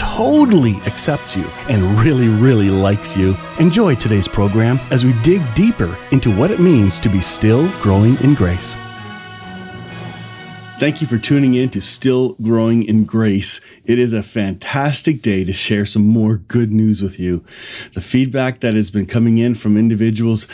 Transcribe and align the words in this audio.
totally 0.00 0.76
accepts 0.86 1.36
you 1.36 1.44
and 1.68 2.00
really, 2.00 2.28
really 2.28 2.70
likes 2.70 3.14
you. 3.14 3.36
Enjoy 3.58 3.94
today's 3.94 4.26
program 4.26 4.80
as 4.90 5.04
we 5.04 5.12
dig 5.22 5.42
deeper 5.54 5.94
into 6.10 6.34
what 6.34 6.50
it 6.50 6.58
means 6.58 6.98
to 7.00 7.10
be 7.10 7.20
still 7.20 7.68
growing 7.82 8.16
in 8.22 8.32
grace. 8.32 8.78
Thank 10.78 11.02
you 11.02 11.06
for 11.06 11.18
tuning 11.18 11.52
in 11.52 11.68
to 11.70 11.80
Still 11.82 12.30
Growing 12.40 12.82
in 12.82 13.04
Grace. 13.04 13.60
It 13.84 13.98
is 13.98 14.14
a 14.14 14.22
fantastic 14.22 15.20
day 15.20 15.44
to 15.44 15.52
share 15.52 15.84
some 15.84 16.06
more 16.06 16.38
good 16.38 16.72
news 16.72 17.02
with 17.02 17.20
you. 17.20 17.44
The 17.92 18.00
feedback 18.00 18.60
that 18.60 18.72
has 18.72 18.90
been 18.90 19.04
coming 19.04 19.36
in 19.36 19.54
from 19.54 19.76
individuals 19.76 20.46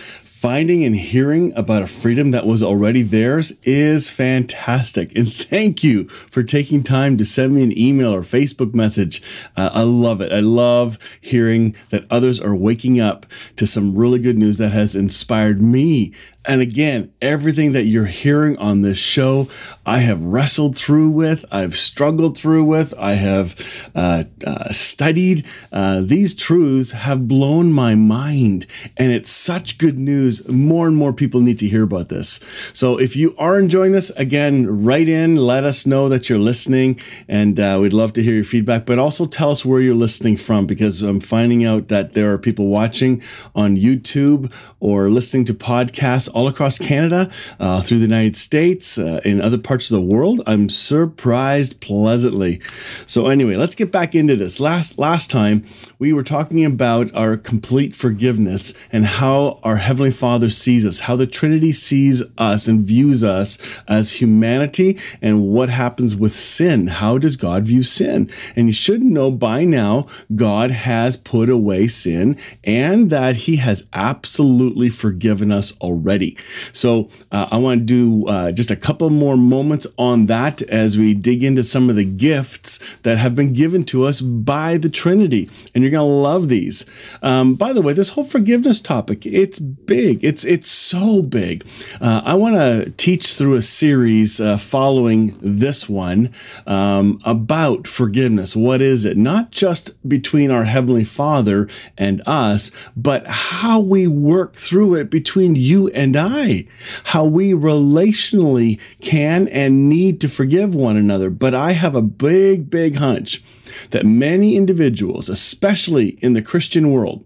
finding 0.46 0.84
and 0.84 0.95
hearing 0.95 1.52
about 1.56 1.82
a 1.82 1.88
freedom 1.88 2.30
that 2.30 2.46
was 2.46 2.62
already 2.62 3.02
theirs 3.02 3.52
is 3.64 4.09
fantastic. 4.09 5.12
And 5.19 5.33
thank 5.33 5.83
you 5.83 6.06
for 6.08 6.44
taking 6.44 6.84
time 6.84 7.16
to 7.16 7.25
send 7.25 7.53
me 7.53 7.64
an 7.64 7.77
email 7.77 8.14
or 8.14 8.20
Facebook 8.20 8.72
message. 8.72 9.20
Uh, 9.56 9.70
I 9.72 9.83
love 9.83 10.20
it. 10.20 10.30
I 10.30 10.38
love 10.38 11.00
hearing 11.20 11.75
that 11.88 12.05
others 12.11 12.41
are 12.41 12.55
waking 12.55 13.00
up 13.00 13.27
to 13.56 13.66
some 13.66 13.97
really 13.97 14.20
good 14.20 14.38
news 14.38 14.58
that 14.58 14.70
has 14.70 14.94
inspired 14.94 15.61
me 15.61 16.14
and 16.47 16.60
again, 16.60 17.12
everything 17.20 17.72
that 17.72 17.84
you're 17.84 18.06
hearing 18.06 18.56
on 18.58 18.83
this 18.83 18.98
show, 18.98 19.48
I 19.84 19.98
have 19.98 20.25
wrestled 20.25 20.77
through 20.77 21.10
with, 21.10 21.44
I've 21.50 21.75
struggled 21.75 22.38
through 22.38 22.64
with, 22.64 22.94
I 22.97 23.14
have 23.14 23.91
uh, 23.94 24.25
uh, 24.47 24.70
studied. 24.70 25.44
Uh, 25.72 26.00
these 26.03 26.34
truths 26.34 26.92
have 26.92 27.27
blown 27.27 27.72
my 27.72 27.94
mind, 27.94 28.66
and 28.97 29.10
it's 29.12 29.31
such 29.31 29.78
good 29.78 29.98
news. 29.98 30.36
More 30.48 30.87
and 30.87 30.97
more 30.97 31.12
people 31.12 31.41
need 31.41 31.59
to 31.59 31.69
hear 31.69 31.83
about 31.83 32.09
this. 32.09 32.41
So 32.73 32.98
if 32.98 33.17
you 33.17 33.34
are 33.39 33.59
enjoying 33.59 33.92
this, 33.92 34.11
again, 34.11 34.84
write 34.84 35.09
in, 35.09 35.37
let 35.37 35.65
us 35.65 35.87
know 35.87 36.09
that 36.09 36.28
you're 36.28 36.39
listening, 36.39 37.01
and 37.28 37.59
uh, 37.61 37.78
we'd 37.81 37.93
love 37.93 38.12
to 38.15 38.23
hear 38.23 38.34
your 38.34 38.45
feedback. 38.45 38.87
But 38.87 38.98
also 38.98 39.27
tell 39.27 39.51
us 39.51 39.65
where 39.65 39.81
you're 39.81 39.95
listening 39.95 40.37
from, 40.37 40.67
because 40.67 41.03
I'm 41.03 41.20
finding 41.20 41.65
out 41.65 41.89
that 41.89 42.15
there 42.15 42.33
are 42.33 42.39
people 42.39 42.69
watching 42.69 43.23
on 43.55 43.77
YouTube 43.77 44.53
or 44.81 45.11
listening 45.11 45.45
to 45.47 45.55
podcasts 45.55 46.28
all 46.34 46.48
across 46.48 46.78
Canada, 46.78 47.31
uh, 47.61 47.81
through 47.83 47.98
the 47.98 48.05
United 48.05 48.37
States, 48.37 48.98
uh, 48.98 49.21
in 49.25 49.41
other 49.41 49.59
parts 49.59 49.91
of 49.91 49.97
the 49.97 50.15
world. 50.15 50.41
I'm 50.47 50.69
surprised 50.69 51.81
pleasantly. 51.81 52.61
So 53.06 53.28
anyway, 53.28 53.56
let's 53.56 53.75
get 53.75 53.93
back 53.93 54.15
into 54.15 54.37
this. 54.37 54.61
Last 54.61 54.98
last 54.98 55.31
time 55.31 55.65
we 55.98 56.12
were 56.12 56.23
talking 56.23 56.65
about 56.65 57.15
our 57.15 57.37
complete 57.37 57.95
forgiveness 57.95 58.75
and 58.93 59.05
how 59.05 59.59
our 59.62 59.77
heavenly 59.77 60.11
Father 60.17 60.50
sees 60.50 60.86
us, 60.86 61.00
how 61.00 61.14
the 61.14 61.27
Trinity 61.27 61.72
sees 61.72 62.22
us 62.39 62.67
and 62.67 62.83
views 62.83 63.22
us 63.22 63.59
as 63.86 64.12
humanity, 64.12 64.98
and 65.20 65.47
what 65.47 65.69
happens 65.69 66.17
with 66.17 66.34
sin. 66.34 66.89
How 66.89 67.19
does 67.19 67.36
God 67.36 67.64
view 67.64 67.83
sin? 67.83 68.31
And 68.56 68.66
you 68.66 68.72
should 68.72 69.03
know 69.03 69.31
by 69.31 69.65
now 69.65 70.06
God 70.34 70.71
has 70.71 71.16
put 71.16 71.50
away 71.50 71.87
sin 71.87 72.38
and 72.65 73.10
that 73.10 73.37
He 73.37 73.56
has 73.56 73.87
absolutely 73.93 74.88
forgiven 74.88 75.53
us 75.53 75.77
already. 75.81 76.37
So 76.72 77.10
uh, 77.31 77.48
I 77.50 77.59
want 77.59 77.81
to 77.81 77.84
do 77.84 78.27
uh, 78.27 78.53
just 78.53 78.71
a 78.71 78.77
couple 78.77 79.10
more 79.10 79.37
moments 79.37 79.87
on 79.98 80.27
that 80.27 80.62
as 80.62 80.97
we 80.97 81.15
dig 81.15 81.44
into 81.44 81.62
some 81.62 81.91
of 81.91 81.97
the 81.97 82.04
gifts 82.04 82.81
that 83.03 83.19
have 83.19 83.34
been 83.34 83.53
given 83.53 83.84
to 83.84 84.04
us 84.04 84.21
by 84.21 84.78
the 84.78 84.88
Trinity, 84.88 85.48
and 85.75 85.84
you're 85.84 85.91
going 85.91 86.09
to 86.09 86.15
love 86.15 86.48
these. 86.48 86.87
Um, 87.22 87.54
by 87.54 87.72
the 87.72 87.83
way, 87.83 87.93
this 87.93 88.10
whole 88.10 88.25
forgiveness 88.25 88.81
topic 88.81 89.27
it's 89.27 89.59
big. 89.59 90.06
It's 90.15 90.44
it's 90.44 90.71
so 90.71 91.22
big. 91.22 91.67
Uh, 92.00 92.22
I 92.25 92.34
want 92.34 92.55
to 92.56 92.91
teach 92.97 93.34
through 93.34 93.55
a 93.55 93.62
series 93.62 94.41
uh, 94.41 94.56
following 94.56 95.37
this 95.41 95.89
one 95.89 96.33
um, 96.67 97.21
about 97.25 97.87
forgiveness. 97.87 98.55
What 98.55 98.81
is 98.81 99.05
it? 99.05 99.16
Not 99.16 99.50
just 99.50 99.93
between 100.09 100.50
our 100.50 100.65
heavenly 100.65 101.05
Father 101.05 101.69
and 101.99 102.22
us, 102.27 102.71
but 102.97 103.27
how 103.27 103.81
we 103.81 104.06
work 104.06 104.55
through 104.55 104.95
it 104.95 105.11
between 105.11 105.56
you 105.56 105.89
and 105.89 106.16
I, 106.16 106.66
how 107.05 107.25
we 107.25 107.53
relationally 107.53 108.81
can 109.00 109.49
and 109.49 109.89
need 109.89 110.21
to 110.21 110.28
forgive 110.28 110.75
one 110.75 110.97
another. 110.97 111.31
But 111.31 111.55
I 111.55 111.72
have 111.72 111.95
a 111.95 112.03
big, 112.03 112.71
big 112.71 112.97
hunch 112.97 113.43
that 113.91 114.06
many 114.06 114.56
individuals, 114.56 115.28
especially 115.28 116.19
in 116.21 116.33
the 116.33 116.43
Christian 116.43 116.93
world, 116.93 117.25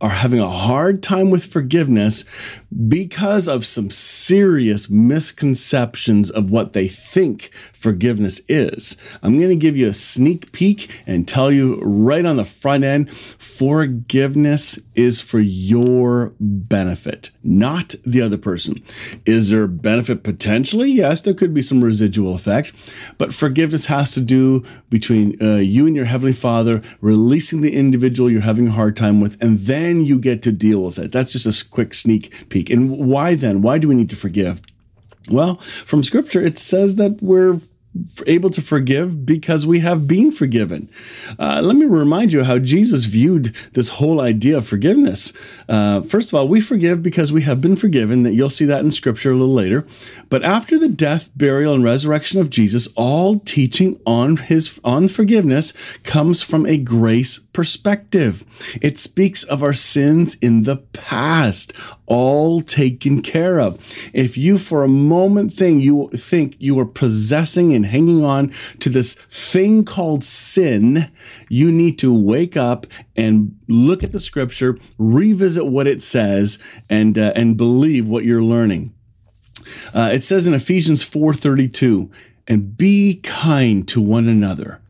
are 0.00 0.10
having 0.10 0.40
a 0.40 0.50
hard 0.50 1.02
time 1.02 1.30
with 1.30 1.44
forgiveness 1.44 2.24
because 2.88 3.48
of 3.48 3.64
some 3.64 3.90
serious 3.90 4.90
misconceptions 4.90 6.30
of 6.30 6.50
what 6.50 6.72
they 6.72 6.88
think 6.88 7.50
forgiveness 7.72 8.40
is. 8.48 8.96
I'm 9.22 9.38
going 9.38 9.50
to 9.50 9.56
give 9.56 9.76
you 9.76 9.88
a 9.88 9.94
sneak 9.94 10.52
peek 10.52 11.02
and 11.06 11.26
tell 11.26 11.50
you 11.50 11.80
right 11.80 12.24
on 12.24 12.36
the 12.36 12.44
front 12.44 12.84
end 12.84 13.10
forgiveness 13.10 14.78
is 14.98 15.20
for 15.20 15.38
your 15.38 16.34
benefit, 16.40 17.30
not 17.44 17.94
the 18.04 18.20
other 18.20 18.36
person. 18.36 18.82
Is 19.24 19.50
there 19.50 19.68
benefit 19.68 20.24
potentially? 20.24 20.90
Yes, 20.90 21.20
there 21.20 21.34
could 21.34 21.54
be 21.54 21.62
some 21.62 21.84
residual 21.84 22.34
effect, 22.34 22.72
but 23.16 23.32
forgiveness 23.32 23.86
has 23.86 24.12
to 24.14 24.20
do 24.20 24.64
between 24.90 25.40
uh, 25.40 25.56
you 25.56 25.86
and 25.86 25.94
your 25.94 26.06
Heavenly 26.06 26.32
Father, 26.32 26.82
releasing 27.00 27.60
the 27.60 27.76
individual 27.76 28.28
you're 28.28 28.40
having 28.40 28.68
a 28.68 28.72
hard 28.72 28.96
time 28.96 29.20
with, 29.20 29.40
and 29.40 29.58
then 29.58 30.04
you 30.04 30.18
get 30.18 30.42
to 30.42 30.50
deal 30.52 30.82
with 30.82 30.98
it. 30.98 31.12
That's 31.12 31.32
just 31.32 31.46
a 31.46 31.68
quick 31.70 31.94
sneak 31.94 32.48
peek. 32.48 32.68
And 32.68 32.98
why 32.98 33.36
then? 33.36 33.62
Why 33.62 33.78
do 33.78 33.86
we 33.86 33.94
need 33.94 34.10
to 34.10 34.16
forgive? 34.16 34.62
Well, 35.30 35.56
from 35.56 36.02
scripture, 36.02 36.42
it 36.42 36.58
says 36.58 36.96
that 36.96 37.22
we're 37.22 37.60
able 38.26 38.50
to 38.50 38.62
forgive 38.62 39.26
because 39.26 39.66
we 39.66 39.80
have 39.80 40.06
been 40.06 40.30
forgiven. 40.30 40.88
Uh, 41.38 41.60
let 41.62 41.76
me 41.76 41.84
remind 41.84 42.32
you 42.32 42.44
how 42.44 42.58
Jesus 42.58 43.04
viewed 43.04 43.54
this 43.72 43.90
whole 43.90 44.20
idea 44.20 44.58
of 44.58 44.66
forgiveness. 44.66 45.32
Uh, 45.68 46.02
first 46.02 46.28
of 46.28 46.34
all, 46.34 46.48
we 46.48 46.60
forgive 46.60 47.02
because 47.02 47.32
we 47.32 47.42
have 47.42 47.60
been 47.60 47.76
forgiven. 47.76 48.22
That 48.22 48.34
you'll 48.34 48.50
see 48.50 48.64
that 48.66 48.80
in 48.80 48.90
Scripture 48.90 49.32
a 49.32 49.36
little 49.36 49.54
later. 49.54 49.86
But 50.28 50.44
after 50.44 50.78
the 50.78 50.88
death, 50.88 51.30
burial, 51.36 51.74
and 51.74 51.84
resurrection 51.84 52.40
of 52.40 52.50
Jesus, 52.50 52.88
all 52.96 53.38
teaching 53.40 54.00
on 54.06 54.36
his 54.36 54.80
on 54.84 55.08
forgiveness 55.08 55.72
comes 56.02 56.42
from 56.42 56.66
a 56.66 56.76
grace 56.76 57.38
perspective. 57.38 58.44
It 58.80 58.98
speaks 58.98 59.44
of 59.44 59.62
our 59.62 59.72
sins 59.72 60.36
in 60.40 60.62
the 60.62 60.76
past, 60.76 61.72
all 62.06 62.60
taken 62.60 63.20
care 63.22 63.58
of. 63.58 63.78
If 64.12 64.38
you 64.38 64.58
for 64.58 64.82
a 64.82 64.88
moment 64.88 65.52
think 65.52 65.82
you 65.82 66.10
think 66.14 66.56
you 66.58 66.78
are 66.78 66.86
possessing 66.86 67.72
and 67.72 67.86
hanging 67.88 68.24
on 68.24 68.52
to 68.80 68.88
this 68.88 69.14
thing 69.14 69.84
called 69.84 70.24
sin, 70.24 71.10
you 71.48 71.72
need 71.72 71.98
to 71.98 72.14
wake 72.14 72.56
up 72.56 72.86
and 73.16 73.58
look 73.68 74.02
at 74.02 74.12
the 74.12 74.20
scripture, 74.20 74.78
revisit 74.98 75.66
what 75.66 75.86
it 75.86 76.02
says, 76.02 76.58
and 76.88 77.18
uh, 77.18 77.32
and 77.34 77.56
believe 77.56 78.06
what 78.06 78.24
you're 78.24 78.42
learning. 78.42 78.94
Uh, 79.92 80.10
it 80.12 80.24
says 80.24 80.46
in 80.46 80.54
Ephesians 80.54 81.04
4:32, 81.04 82.10
and 82.46 82.76
be 82.76 83.20
kind 83.22 83.86
to 83.88 84.00
one 84.00 84.28
another 84.28 84.80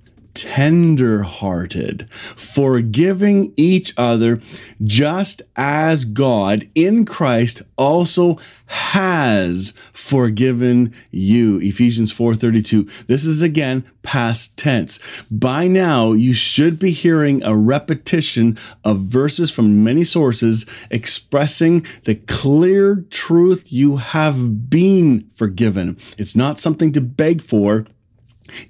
tender 0.42 1.22
hearted, 1.22 2.06
forgiving 2.10 3.52
each 3.56 3.92
other, 3.96 4.40
just 4.84 5.42
as 5.56 6.04
God 6.04 6.68
in 6.74 7.04
Christ 7.04 7.62
also 7.76 8.38
has 8.66 9.72
forgiven 9.92 10.92
you. 11.10 11.58
Ephesians 11.60 12.12
4:32. 12.12 12.86
This 13.06 13.24
is 13.24 13.40
again 13.40 13.84
past 14.02 14.56
tense. 14.56 14.98
By 15.30 15.68
now 15.68 16.12
you 16.12 16.32
should 16.32 16.78
be 16.78 16.90
hearing 16.90 17.42
a 17.42 17.56
repetition 17.56 18.58
of 18.84 19.00
verses 19.00 19.50
from 19.50 19.82
many 19.82 20.04
sources 20.04 20.66
expressing 20.90 21.84
the 22.04 22.14
clear 22.14 23.04
truth 23.10 23.72
you 23.72 23.96
have 23.96 24.70
been 24.70 25.24
forgiven. 25.32 25.96
It's 26.18 26.36
not 26.36 26.60
something 26.60 26.92
to 26.92 27.00
beg 27.00 27.42
for. 27.42 27.86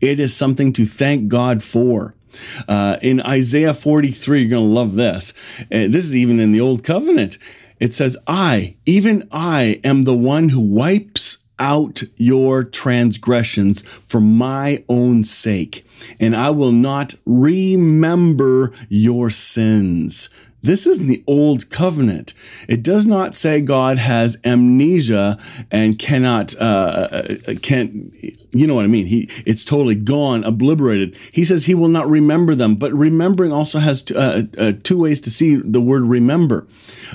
It 0.00 0.20
is 0.20 0.34
something 0.36 0.72
to 0.74 0.84
thank 0.84 1.28
God 1.28 1.62
for. 1.62 2.14
Uh, 2.68 2.98
in 3.02 3.20
Isaiah 3.20 3.74
43, 3.74 4.40
you're 4.40 4.50
going 4.50 4.68
to 4.68 4.74
love 4.74 4.94
this. 4.94 5.32
Uh, 5.60 5.88
this 5.88 6.04
is 6.04 6.16
even 6.16 6.40
in 6.40 6.52
the 6.52 6.60
Old 6.60 6.84
Covenant. 6.84 7.38
It 7.80 7.94
says, 7.94 8.16
I, 8.26 8.76
even 8.86 9.28
I, 9.30 9.80
am 9.84 10.02
the 10.02 10.14
one 10.14 10.50
who 10.50 10.60
wipes 10.60 11.38
out 11.58 12.02
your 12.16 12.64
transgressions 12.64 13.82
for 13.82 14.20
my 14.20 14.84
own 14.88 15.24
sake, 15.24 15.86
and 16.20 16.34
I 16.34 16.50
will 16.50 16.72
not 16.72 17.14
remember 17.24 18.72
your 18.88 19.30
sins. 19.30 20.30
This 20.62 20.86
is 20.86 21.06
the 21.06 21.22
old 21.26 21.70
covenant. 21.70 22.34
It 22.68 22.82
does 22.82 23.06
not 23.06 23.36
say 23.36 23.60
God 23.60 23.98
has 23.98 24.38
amnesia 24.44 25.38
and 25.70 25.98
cannot 25.98 26.54
uh, 26.60 27.08
uh 27.12 27.54
can't 27.62 28.12
you 28.50 28.66
know 28.66 28.74
what 28.74 28.84
I 28.84 28.88
mean. 28.88 29.06
He 29.06 29.28
it's 29.44 29.64
totally 29.64 29.94
gone, 29.94 30.44
obliterated. 30.44 31.16
He 31.32 31.44
says 31.44 31.66
he 31.66 31.74
will 31.74 31.88
not 31.88 32.08
remember 32.08 32.54
them, 32.54 32.76
but 32.76 32.92
remembering 32.92 33.52
also 33.52 33.78
has 33.78 34.02
t- 34.02 34.14
uh, 34.14 34.44
uh, 34.56 34.72
two 34.82 34.98
ways 34.98 35.20
to 35.22 35.30
see 35.30 35.56
the 35.56 35.80
word 35.80 36.02
remember. 36.04 36.66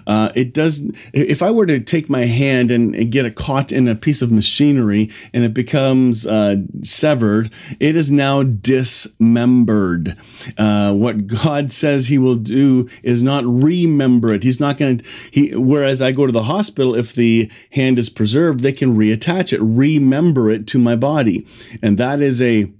Uh, 0.05 0.31
it 0.35 0.53
does. 0.53 0.89
If 1.13 1.41
I 1.41 1.51
were 1.51 1.65
to 1.65 1.79
take 1.79 2.09
my 2.09 2.25
hand 2.25 2.71
and, 2.71 2.95
and, 2.95 3.11
get 3.11 3.25
it 3.25 3.35
caught 3.35 3.71
in 3.71 3.87
a 3.87 3.95
piece 3.95 4.21
of 4.21 4.31
machinery 4.31 5.11
and 5.33 5.43
it 5.43 5.53
becomes 5.53 6.25
uh, 6.25 6.57
severed, 6.81 7.51
it 7.79 7.95
is 7.95 8.09
now 8.09 8.43
dismembered. 8.43 10.17
Uh, 10.57 10.93
what 10.93 11.27
God 11.27 11.71
says 11.71 12.07
He 12.07 12.17
will 12.17 12.35
do 12.35 12.89
is 13.03 13.21
not 13.21 13.32
remember 13.45 14.33
it. 14.33 14.43
He's 14.43 14.59
not 14.59 14.77
going 14.77 14.99
to. 14.99 15.05
He. 15.31 15.55
Whereas 15.55 16.01
I 16.01 16.11
go 16.11 16.25
to 16.25 16.31
the 16.31 16.43
hospital, 16.43 16.95
if 16.95 17.13
the 17.13 17.51
hand 17.71 17.97
is 17.97 18.09
preserved, 18.09 18.59
they 18.59 18.71
can 18.71 18.95
reattach 18.95 19.53
it, 19.53 19.61
remember 19.61 20.51
it 20.51 20.67
to 20.67 20.79
my 20.79 20.95
body, 20.95 21.47
and 21.81 21.97
that 21.97 22.21
is 22.21 22.41
a 22.41 22.71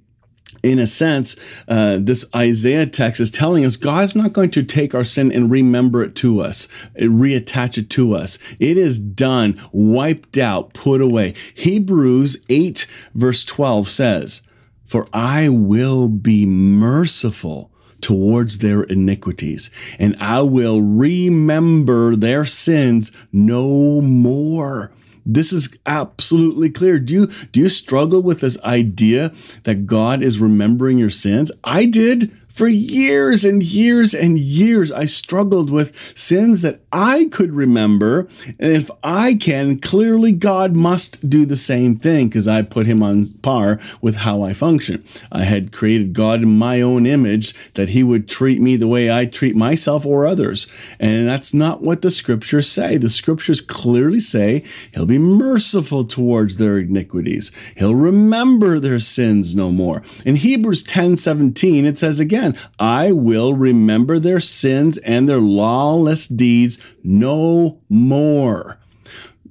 in 0.64 0.80
a 0.80 0.88
sense, 0.88 1.36
uh, 1.68 1.98
this 2.00 2.26
Isaiah 2.34 2.86
text 2.86 3.20
is 3.20 3.30
telling 3.30 3.66
us 3.66 3.76
God's 3.76 4.16
not 4.16 4.32
going 4.32 4.50
to 4.52 4.64
take 4.64 4.96
our 4.96 5.04
sin 5.04 5.32
and 5.32 5.52
remember 5.52 6.02
it 6.04 6.16
to 6.18 6.40
us, 6.40 6.68
reattach 6.96 7.78
it 7.78 7.90
to 7.92 8.16
us. 8.16 8.40
It 8.60 8.78
is 8.78 8.98
done, 8.98 9.60
wiped 9.74 10.38
out, 10.38 10.74
put 10.74 11.02
away. 11.02 11.34
Hebrews 11.54 12.38
8, 12.50 12.88
verse 13.14 13.44
12 13.44 13.90
says, 13.90 14.42
For 14.86 15.08
I 15.12 15.50
will 15.50 16.08
be 16.08 16.46
merciful 16.46 17.73
towards 18.04 18.60
their 18.60 18.84
iniquities, 18.84 19.72
and 19.98 20.16
I 20.20 20.42
will 20.42 20.82
remember 20.82 22.16
their 22.16 22.46
sins 22.46 23.12
no 23.32 24.02
more. 24.02 24.92
This 25.26 25.54
is 25.54 25.76
absolutely 25.86 26.70
clear. 26.70 27.00
Do 27.00 27.14
you 27.14 27.28
do 27.52 27.62
you 27.62 27.70
struggle 27.70 28.22
with 28.22 28.42
this 28.42 28.62
idea 28.62 29.34
that 29.64 29.86
God 29.86 30.22
is 30.22 30.40
remembering 30.40 30.98
your 30.98 31.10
sins? 31.10 31.52
I 31.64 31.86
did. 31.86 32.32
For 32.54 32.68
years 32.68 33.44
and 33.44 33.64
years 33.64 34.14
and 34.14 34.38
years, 34.38 34.92
I 34.92 35.06
struggled 35.06 35.72
with 35.72 36.16
sins 36.16 36.62
that 36.62 36.82
I 36.92 37.26
could 37.32 37.52
remember. 37.52 38.28
And 38.60 38.72
if 38.72 38.92
I 39.02 39.34
can, 39.34 39.80
clearly 39.80 40.32
God 40.34 40.76
must 40.76 41.28
do 41.28 41.48
the 41.48 41.56
same 41.56 41.96
thing 41.96 42.28
because 42.28 42.48
I 42.48 42.62
put 42.62 42.86
him 42.86 43.02
on 43.02 43.26
par 43.42 43.80
with 44.04 44.18
how 44.18 44.44
I 44.44 44.54
function. 44.54 45.04
I 45.32 45.46
had 45.46 45.72
created 45.72 46.14
God 46.14 46.44
in 46.44 46.56
my 46.56 46.80
own 46.80 47.08
image 47.08 47.56
that 47.74 47.90
he 47.90 48.04
would 48.04 48.30
treat 48.30 48.62
me 48.62 48.76
the 48.76 48.88
way 48.88 49.12
I 49.12 49.26
treat 49.26 49.56
myself 49.56 50.06
or 50.06 50.28
others. 50.28 50.68
And 51.00 51.28
that's 51.28 51.56
not 51.56 51.82
what 51.82 52.04
the 52.04 52.12
scriptures 52.12 52.70
say. 52.70 52.98
The 52.98 53.10
scriptures 53.10 53.62
clearly 53.62 54.20
say 54.20 54.64
he'll 54.94 55.08
be 55.08 55.18
merciful 55.18 56.04
towards 56.04 56.58
their 56.58 56.78
iniquities. 56.78 57.52
He'll 57.76 57.96
remember 57.96 58.78
their 58.78 59.00
sins 59.00 59.56
no 59.56 59.72
more. 59.72 60.04
In 60.24 60.36
Hebrews 60.36 60.84
10 60.84 61.18
17, 61.18 61.88
it 61.88 61.98
says 61.98 62.20
again, 62.20 62.43
again, 62.44 62.62
I 62.80 63.12
will 63.12 63.54
remember 63.54 64.20
their 64.20 64.40
sins 64.40 64.98
and 65.00 65.28
their 65.28 65.40
lawless 65.40 66.28
deeds 66.28 66.78
no 67.04 67.82
more. 67.90 68.80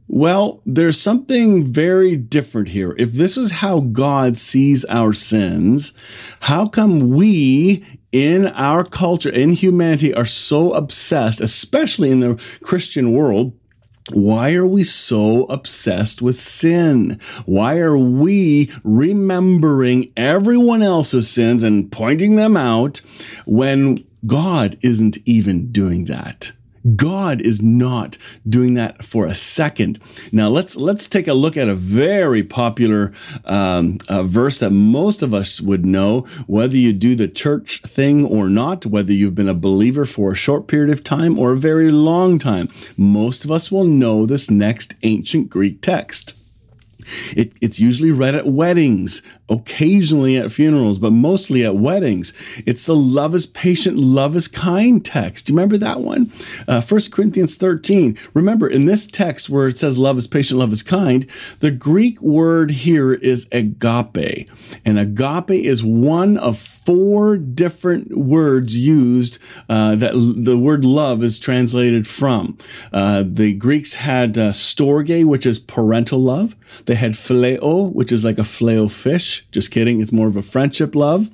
Well, 0.08 0.60
there's 0.66 1.00
something 1.00 1.64
very 1.64 2.16
different 2.16 2.68
here. 2.68 2.94
If 2.98 3.12
this 3.12 3.38
is 3.38 3.50
how 3.50 3.80
God 3.80 4.36
sees 4.36 4.84
our 4.86 5.14
sins, 5.14 5.94
how 6.40 6.68
come 6.68 7.10
we 7.10 7.82
in 8.12 8.48
our 8.48 8.84
culture, 8.84 9.30
in 9.30 9.50
humanity, 9.50 10.12
are 10.12 10.26
so 10.26 10.74
obsessed, 10.74 11.40
especially 11.40 12.10
in 12.10 12.20
the 12.20 12.38
Christian 12.62 13.12
world, 13.12 13.54
why 14.14 14.54
are 14.54 14.66
we 14.66 14.84
so 14.84 15.44
obsessed 15.44 16.22
with 16.22 16.36
sin? 16.36 17.18
Why 17.46 17.78
are 17.78 17.98
we 17.98 18.70
remembering 18.84 20.12
everyone 20.16 20.82
else's 20.82 21.30
sins 21.30 21.62
and 21.62 21.90
pointing 21.90 22.36
them 22.36 22.56
out 22.56 23.00
when 23.46 24.04
God 24.26 24.78
isn't 24.82 25.18
even 25.24 25.72
doing 25.72 26.04
that? 26.06 26.52
God 26.96 27.40
is 27.40 27.62
not 27.62 28.18
doing 28.48 28.74
that 28.74 29.04
for 29.04 29.26
a 29.26 29.34
second. 29.34 30.00
Now 30.32 30.48
let's 30.48 30.76
let's 30.76 31.06
take 31.06 31.28
a 31.28 31.34
look 31.34 31.56
at 31.56 31.68
a 31.68 31.74
very 31.74 32.42
popular 32.42 33.12
um, 33.44 33.98
verse 34.08 34.58
that 34.58 34.70
most 34.70 35.22
of 35.22 35.32
us 35.32 35.60
would 35.60 35.86
know, 35.86 36.20
whether 36.46 36.76
you 36.76 36.92
do 36.92 37.14
the 37.14 37.28
church 37.28 37.80
thing 37.82 38.24
or 38.24 38.48
not, 38.48 38.86
whether 38.86 39.12
you've 39.12 39.34
been 39.34 39.48
a 39.48 39.54
believer 39.54 40.04
for 40.04 40.32
a 40.32 40.36
short 40.36 40.66
period 40.66 40.92
of 40.92 41.04
time 41.04 41.38
or 41.38 41.52
a 41.52 41.56
very 41.56 41.90
long 41.90 42.38
time. 42.38 42.68
Most 42.96 43.44
of 43.44 43.50
us 43.50 43.70
will 43.70 43.84
know 43.84 44.26
this 44.26 44.50
next 44.50 44.94
ancient 45.02 45.50
Greek 45.50 45.80
text. 45.80 46.34
It, 47.36 47.52
it's 47.60 47.80
usually 47.80 48.10
read 48.10 48.34
at 48.34 48.46
weddings, 48.46 49.22
occasionally 49.48 50.36
at 50.36 50.50
funerals, 50.52 50.98
but 50.98 51.12
mostly 51.12 51.64
at 51.64 51.76
weddings. 51.76 52.32
It's 52.66 52.86
the 52.86 52.96
love 52.96 53.34
is 53.34 53.46
patient, 53.46 53.98
love 53.98 54.34
is 54.36 54.48
kind 54.48 55.04
text. 55.04 55.46
Do 55.46 55.52
you 55.52 55.56
remember 55.56 55.78
that 55.78 56.00
one? 56.00 56.32
Uh, 56.66 56.80
1 56.80 57.00
Corinthians 57.10 57.56
13. 57.56 58.18
Remember, 58.34 58.68
in 58.68 58.86
this 58.86 59.06
text 59.06 59.50
where 59.50 59.68
it 59.68 59.78
says 59.78 59.98
love 59.98 60.18
is 60.18 60.26
patient, 60.26 60.58
love 60.58 60.72
is 60.72 60.82
kind, 60.82 61.28
the 61.60 61.70
Greek 61.70 62.20
word 62.22 62.70
here 62.70 63.12
is 63.12 63.48
agape. 63.52 64.48
And 64.84 64.98
agape 64.98 65.50
is 65.50 65.82
one 65.82 66.36
of 66.38 66.58
four 66.58 67.36
different 67.36 68.16
words 68.16 68.76
used 68.76 69.38
uh, 69.68 69.94
that 69.96 70.12
the 70.12 70.58
word 70.58 70.84
love 70.84 71.22
is 71.22 71.38
translated 71.38 72.06
from. 72.06 72.58
Uh, 72.92 73.24
the 73.26 73.52
Greeks 73.52 73.94
had 73.94 74.36
uh, 74.36 74.50
storge, 74.50 75.24
which 75.24 75.46
is 75.46 75.58
parental 75.58 76.18
love. 76.18 76.56
They 76.86 76.91
had 76.94 77.12
phileo, 77.12 77.92
which 77.92 78.12
is 78.12 78.24
like 78.24 78.38
a 78.38 78.44
Filet-O-Fish. 78.44 79.46
Just 79.50 79.70
kidding. 79.70 80.00
It's 80.00 80.12
more 80.12 80.28
of 80.28 80.36
a 80.36 80.42
friendship 80.42 80.94
love. 80.94 81.28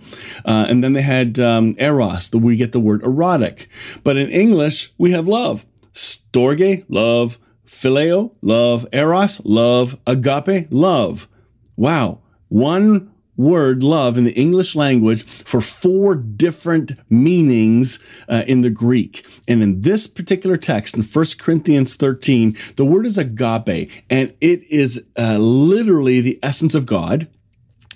Uh, 0.45 0.67
and 0.69 0.83
then 0.83 0.93
they 0.93 1.03
had 1.03 1.39
um, 1.39 1.75
eros, 1.79 2.31
the, 2.31 2.39
we 2.39 2.57
get 2.57 2.73
the 2.73 2.81
word 2.81 3.03
erotic. 3.03 3.69
But 4.05 4.17
in 4.17 4.29
English, 4.31 4.93
we 4.99 5.13
have 5.13 5.29
love. 5.29 5.67
Storge, 5.93 6.85
love. 6.89 7.39
Phileo, 7.67 8.33
love. 8.43 8.87
Eros, 8.93 9.41
love. 9.45 9.99
Agape, 10.07 10.69
love. 10.71 11.29
Wow. 11.77 12.21
One 12.49 13.13
word 13.39 13.83
love 13.83 14.19
in 14.19 14.25
the 14.25 14.33
English 14.33 14.77
language 14.77 15.25
for 15.25 15.63
four 15.63 16.15
different 16.15 16.93
meanings 17.09 17.99
uh, 18.29 18.43
in 18.47 18.61
the 18.61 18.71
Greek. 18.71 19.27
And 19.47 19.63
in 19.63 19.81
this 19.81 20.07
particular 20.07 20.59
text, 20.59 20.97
in 20.97 21.03
1 21.03 21.25
Corinthians 21.39 21.97
13, 21.97 22.55
the 22.77 22.85
word 22.85 23.07
is 23.07 23.17
agape, 23.17 23.91
and 24.11 24.35
it 24.41 24.63
is 24.65 25.07
uh, 25.17 25.39
literally 25.39 26.21
the 26.21 26.39
essence 26.43 26.75
of 26.75 26.85
God. 26.85 27.29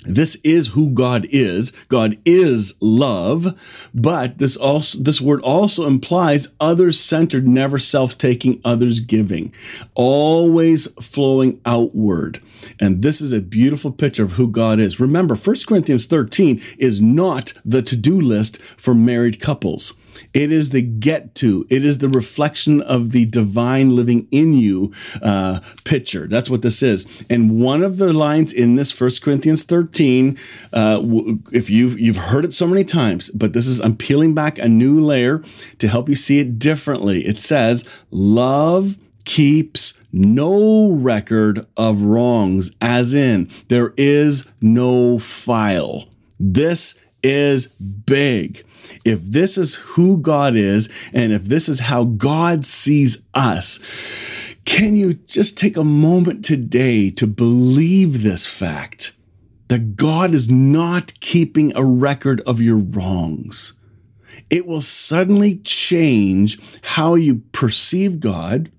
This 0.04 0.36
is 0.42 0.68
who 0.68 0.90
God 0.90 1.26
is. 1.30 1.70
God 1.88 2.18
is 2.24 2.74
love, 2.80 3.58
but 3.94 4.38
this 4.38 4.56
also 4.56 4.98
this 4.98 5.20
word 5.20 5.40
also 5.42 5.86
implies 5.86 6.54
others 6.60 6.98
centered, 6.98 7.46
never 7.46 7.78
self-taking, 7.78 8.60
others 8.64 9.00
giving, 9.00 9.54
always 9.94 10.88
flowing 11.00 11.60
outward. 11.64 12.42
And 12.80 13.02
this 13.02 13.20
is 13.20 13.32
a 13.32 13.40
beautiful 13.40 13.92
picture 13.92 14.24
of 14.24 14.32
who 14.32 14.48
God 14.48 14.80
is. 14.80 14.98
Remember, 14.98 15.36
1 15.36 15.56
Corinthians 15.66 16.06
13 16.06 16.60
is 16.78 17.00
not 17.00 17.52
the 17.64 17.82
to-do 17.82 18.20
list 18.20 18.60
for 18.60 18.94
married 18.94 19.40
couples. 19.40 19.94
It 20.34 20.50
is 20.50 20.70
the 20.70 20.82
get 20.82 21.34
to, 21.36 21.66
it 21.68 21.84
is 21.84 21.98
the 21.98 22.08
reflection 22.08 22.80
of 22.80 23.12
the 23.12 23.26
divine 23.26 23.94
living 23.94 24.28
in 24.30 24.54
you 24.54 24.92
uh, 25.20 25.60
picture. 25.84 26.26
That's 26.26 26.48
what 26.48 26.62
this 26.62 26.82
is. 26.82 27.24
And 27.28 27.60
one 27.60 27.82
of 27.82 27.98
the 27.98 28.12
lines 28.12 28.52
in 28.52 28.76
this 28.76 28.92
First 28.92 29.22
Corinthians 29.22 29.64
13, 29.64 30.38
uh, 30.72 31.02
if 31.52 31.68
you've, 31.70 31.98
you've 31.98 32.16
heard 32.16 32.44
it 32.44 32.54
so 32.54 32.66
many 32.66 32.84
times, 32.84 33.30
but 33.30 33.52
this 33.52 33.66
is, 33.66 33.80
I'm 33.80 33.96
peeling 33.96 34.34
back 34.34 34.58
a 34.58 34.68
new 34.68 35.00
layer 35.00 35.42
to 35.78 35.88
help 35.88 36.08
you 36.08 36.14
see 36.14 36.38
it 36.38 36.58
differently. 36.58 37.26
It 37.26 37.40
says, 37.40 37.84
Love 38.10 38.96
keeps 39.24 39.94
no 40.12 40.92
record 40.92 41.66
of 41.76 42.02
wrongs, 42.02 42.70
as 42.80 43.14
in, 43.14 43.50
there 43.68 43.94
is 43.96 44.46
no 44.60 45.18
file. 45.18 46.08
This 46.38 46.98
is 47.22 47.68
big. 47.68 48.64
If 49.04 49.22
this 49.22 49.58
is 49.58 49.74
who 49.74 50.18
God 50.18 50.56
is, 50.56 50.88
and 51.12 51.32
if 51.32 51.44
this 51.44 51.68
is 51.68 51.80
how 51.80 52.04
God 52.04 52.64
sees 52.64 53.26
us, 53.34 53.78
can 54.64 54.94
you 54.96 55.14
just 55.14 55.58
take 55.58 55.76
a 55.76 55.84
moment 55.84 56.44
today 56.44 57.10
to 57.10 57.26
believe 57.26 58.22
this 58.22 58.46
fact 58.46 59.12
that 59.68 59.96
God 59.96 60.34
is 60.34 60.50
not 60.50 61.18
keeping 61.20 61.74
a 61.76 61.84
record 61.84 62.40
of 62.42 62.60
your 62.60 62.76
wrongs? 62.76 63.74
It 64.50 64.66
will 64.66 64.82
suddenly 64.82 65.56
change 65.58 66.58
how 66.82 67.14
you 67.14 67.42
perceive 67.52 68.20
God, 68.20 68.70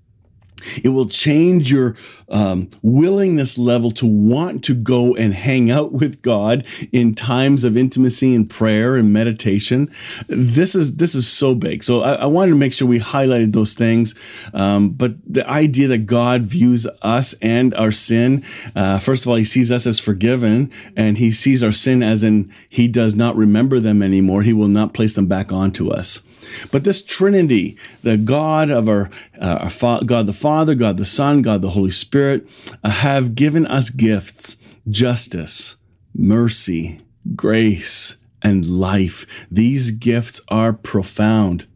It 0.84 0.90
will 0.90 1.08
change 1.08 1.72
your 1.72 1.96
um, 2.30 2.70
willingness 2.82 3.58
level 3.58 3.92
to 3.92 4.06
want 4.06 4.64
to 4.66 4.74
go 4.74 5.16
and 5.16 5.34
hang 5.34 5.70
out 5.70 5.92
with 5.94 6.22
God 6.22 6.66
in 6.92 7.14
times 7.14 7.64
of 7.64 7.78
intimacy 7.78 8.34
and 8.34 8.50
prayer 8.50 8.96
and 8.96 9.14
meditation. 9.14 9.90
This 10.28 10.76
is 10.76 10.96
this 10.96 11.16
is 11.16 11.28
so 11.28 11.54
big. 11.54 11.84
So 11.84 12.02
I, 12.02 12.14
I 12.14 12.26
wanted 12.26 12.52
to 12.52 12.58
make 12.58 12.74
sure 12.74 12.88
we 12.88 13.00
highlighted 13.00 13.54
those 13.54 13.74
things. 13.74 14.16
Um, 14.54 14.90
but 14.90 15.16
the 15.32 15.48
idea 15.50 15.88
that 15.90 16.06
God 16.06 16.44
views 16.44 16.88
us 17.02 17.36
and 17.42 17.74
our 17.76 17.92
sin, 17.92 18.44
uh, 18.76 19.00
first 19.00 19.26
of 19.26 19.30
all, 19.30 19.36
He 19.36 19.44
sees 19.44 19.72
us 19.72 19.86
as 19.86 20.00
forgiven, 20.00 20.72
and 20.96 21.18
He 21.18 21.32
sees 21.32 21.62
our 21.64 21.72
sin 21.72 22.02
as 22.02 22.24
in 22.24 22.52
He 22.70 22.88
does 22.88 23.16
not 23.16 23.36
remember 23.36 23.80
them 23.80 24.02
anymore. 24.02 24.42
He 24.42 24.54
will 24.54 24.68
not 24.68 24.94
place 24.94 25.14
them 25.14 25.28
back 25.28 25.52
onto 25.52 25.90
us. 25.90 26.24
But 26.72 26.84
this 26.84 27.04
Trinity, 27.04 27.78
the 28.02 28.18
God 28.18 28.70
of 28.70 28.88
our, 28.88 29.10
uh, 29.40 29.60
our 29.62 29.70
Fa- 29.70 30.02
God 30.06 30.28
the 30.28 30.34
Father, 30.34 30.76
God 30.76 30.98
the 30.98 31.06
Son, 31.06 31.42
God 31.42 31.62
the 31.62 31.72
Holy 31.72 31.92
Spirit, 31.92 32.48
uh, 32.84 32.90
have 32.90 33.36
given 33.36 33.66
us 33.66 33.90
gifts 33.90 34.58
justice, 34.90 35.78
mercy, 36.14 37.00
grace, 37.36 38.18
and 38.42 38.68
life. 38.68 39.26
These 39.50 39.92
gifts 39.92 40.42
are 40.50 40.74
profound. 40.74 41.68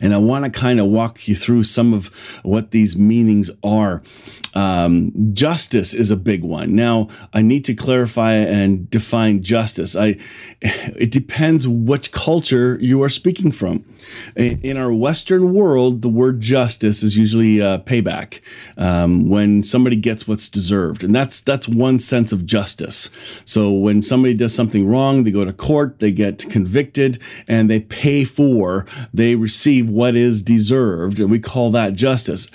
And 0.00 0.12
I 0.12 0.18
want 0.18 0.44
to 0.44 0.50
kind 0.50 0.78
of 0.78 0.86
walk 0.86 1.26
you 1.28 1.34
through 1.34 1.64
some 1.64 1.94
of 1.94 2.08
what 2.42 2.70
these 2.70 2.96
meanings 2.96 3.50
are. 3.64 4.02
Um, 4.54 5.12
justice 5.32 5.94
is 5.94 6.10
a 6.10 6.16
big 6.16 6.42
one. 6.42 6.74
Now, 6.74 7.08
I 7.32 7.42
need 7.42 7.64
to 7.66 7.74
clarify 7.74 8.34
and 8.34 8.88
define 8.90 9.42
justice. 9.42 9.96
I, 9.96 10.16
it 10.60 11.10
depends 11.10 11.66
which 11.66 12.12
culture 12.12 12.78
you 12.80 13.02
are 13.02 13.08
speaking 13.08 13.52
from. 13.52 13.84
In 14.36 14.76
our 14.76 14.92
Western 14.92 15.54
world, 15.54 16.02
the 16.02 16.08
word 16.08 16.40
justice 16.40 17.02
is 17.02 17.16
usually 17.16 17.62
uh, 17.62 17.78
payback 17.78 18.40
um, 18.76 19.28
when 19.28 19.62
somebody 19.62 19.96
gets 19.96 20.26
what's 20.26 20.48
deserved, 20.48 21.04
and 21.04 21.14
that's 21.14 21.40
that's 21.40 21.68
one 21.68 21.98
sense 21.98 22.32
of 22.32 22.44
justice. 22.44 23.08
So 23.44 23.70
when 23.70 24.02
somebody 24.02 24.34
does 24.34 24.54
something 24.54 24.86
wrong, 24.86 25.24
they 25.24 25.30
go 25.30 25.44
to 25.44 25.52
court, 25.52 26.00
they 26.00 26.10
get 26.10 26.44
convicted, 26.50 27.18
and 27.46 27.70
they 27.70 27.80
pay 27.80 28.24
for, 28.24 28.86
they 29.14 29.34
receive 29.36 29.88
what 29.88 30.16
is 30.16 30.42
deserved, 30.42 31.20
and 31.20 31.30
we 31.30 31.38
call 31.38 31.70
that 31.70 31.94
justice. 31.94 32.48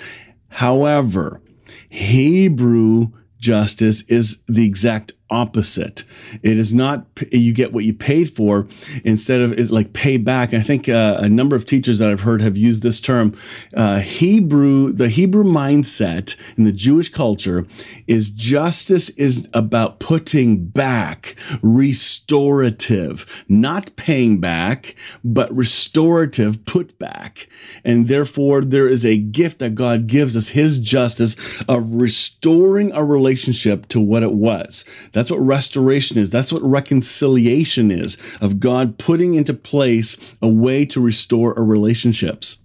However, 0.50 1.40
Hebrew 1.88 3.08
justice 3.38 4.02
is 4.02 4.38
the 4.48 4.66
exact 4.66 5.12
opposite. 5.30 6.04
It 6.42 6.56
is 6.58 6.72
not 6.72 7.06
you 7.30 7.52
get 7.52 7.72
what 7.72 7.84
you 7.84 7.92
paid 7.92 8.30
for 8.30 8.66
instead 9.04 9.40
of 9.40 9.52
is 9.52 9.70
like 9.70 9.92
pay 9.92 10.16
back. 10.16 10.54
I 10.54 10.60
think 10.60 10.88
uh, 10.88 11.18
a 11.18 11.28
number 11.28 11.54
of 11.56 11.66
teachers 11.66 11.98
that 11.98 12.08
I've 12.08 12.22
heard 12.22 12.40
have 12.40 12.56
used 12.56 12.82
this 12.82 13.00
term. 13.00 13.36
Uh, 13.74 13.98
Hebrew, 13.98 14.92
the 14.92 15.08
Hebrew 15.08 15.44
mindset 15.44 16.36
in 16.56 16.64
the 16.64 16.72
Jewish 16.72 17.10
culture 17.10 17.66
is 18.06 18.30
justice 18.30 19.10
is 19.10 19.48
about 19.52 20.00
putting 20.00 20.66
back, 20.66 21.34
restorative, 21.62 23.44
not 23.48 23.94
paying 23.96 24.40
back, 24.40 24.94
but 25.22 25.54
restorative, 25.54 26.64
put 26.64 26.98
back. 26.98 27.48
And 27.84 28.08
therefore, 28.08 28.62
there 28.62 28.88
is 28.88 29.04
a 29.04 29.18
gift 29.18 29.58
that 29.58 29.74
God 29.74 30.06
gives 30.06 30.36
us, 30.36 30.48
His 30.48 30.78
justice 30.78 31.36
of 31.68 31.94
restoring 31.94 32.92
a 32.92 33.04
relationship 33.04 33.88
to 33.88 34.00
what 34.00 34.22
it 34.22 34.32
was. 34.32 34.84
That's 35.18 35.32
what 35.32 35.40
restoration 35.40 36.16
is. 36.16 36.30
That's 36.30 36.52
what 36.52 36.62
reconciliation 36.62 37.90
is 37.90 38.16
of 38.40 38.60
God 38.60 38.98
putting 38.98 39.34
into 39.34 39.52
place 39.52 40.16
a 40.40 40.46
way 40.46 40.84
to 40.86 41.00
restore 41.00 41.58
our 41.58 41.64
relationships. 41.64 42.58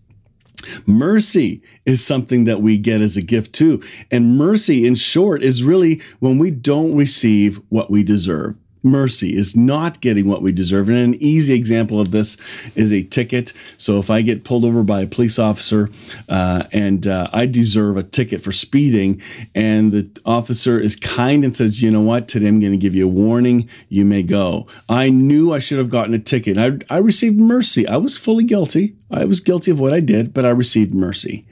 Mercy 0.86 1.64
is 1.88 2.06
something 2.06 2.44
that 2.44 2.62
we 2.62 2.78
get 2.78 3.02
as 3.02 3.18
a 3.18 3.24
gift 3.24 3.54
too. 3.54 3.82
And 4.12 4.38
mercy, 4.38 4.86
in 4.86 4.94
short, 4.94 5.42
is 5.42 5.64
really 5.64 6.00
when 6.20 6.38
we 6.38 6.52
don't 6.52 6.96
receive 6.96 7.60
what 7.70 7.90
we 7.90 8.04
deserve 8.04 8.56
mercy 8.84 9.36
is 9.36 9.56
not 9.56 10.02
getting 10.02 10.28
what 10.28 10.42
we 10.42 10.52
deserve. 10.52 10.90
And 10.90 10.98
an 10.98 11.16
easy 11.16 11.54
example 11.54 12.00
of 12.00 12.12
this 12.12 12.38
is 12.76 12.92
a 12.92 13.04
ticket. 13.04 13.54
So 13.78 14.00
if 14.00 14.10
I 14.10 14.22
get 14.22 14.44
pulled 14.44 14.66
over 14.66 14.84
by 14.84 15.02
a 15.02 15.08
police 15.08 15.40
officer 15.40 15.90
uh, 16.30 16.64
and 16.72 17.08
uh, 17.08 17.30
I 17.32 17.46
deserve 17.46 17.98
a 17.98 18.04
ticket 18.04 18.42
for 18.42 18.52
speeding, 18.52 19.22
and 19.56 19.92
the 19.92 20.10
officer 20.26 20.80
is 20.80 20.96
kind 20.96 21.44
and 21.46 21.56
says, 21.56 21.82
you 21.82 21.92
know 21.92 22.02
what, 22.02 22.28
today 22.28 22.48
I'm 22.48 22.60
going 22.60 22.74
to 22.74 22.78
give 22.78 22.96
you 22.96 23.06
a 23.06 23.12
warning, 23.12 23.70
you 23.90 24.06
may 24.06 24.24
go. 24.24 24.68
I 24.90 25.10
knew 25.10 25.54
I 25.54 25.60
should 25.60 25.80
have 25.80 25.90
gotten 25.90 26.14
a 26.14 26.20
ticket. 26.20 26.58
I, 26.58 26.78
I 26.94 26.98
received 26.98 27.40
mercy. 27.40 27.88
I 27.88 27.98
was 27.98 28.18
fully 28.18 28.44
guilty. 28.44 28.96
I 29.10 29.26
was 29.26 29.40
guilty 29.40 29.72
of 29.72 29.80
what 29.80 29.94
I 29.94 30.00
did, 30.00 30.34
but 30.34 30.46
I 30.46 30.50
received 30.50 30.94
mercy. 30.94 31.46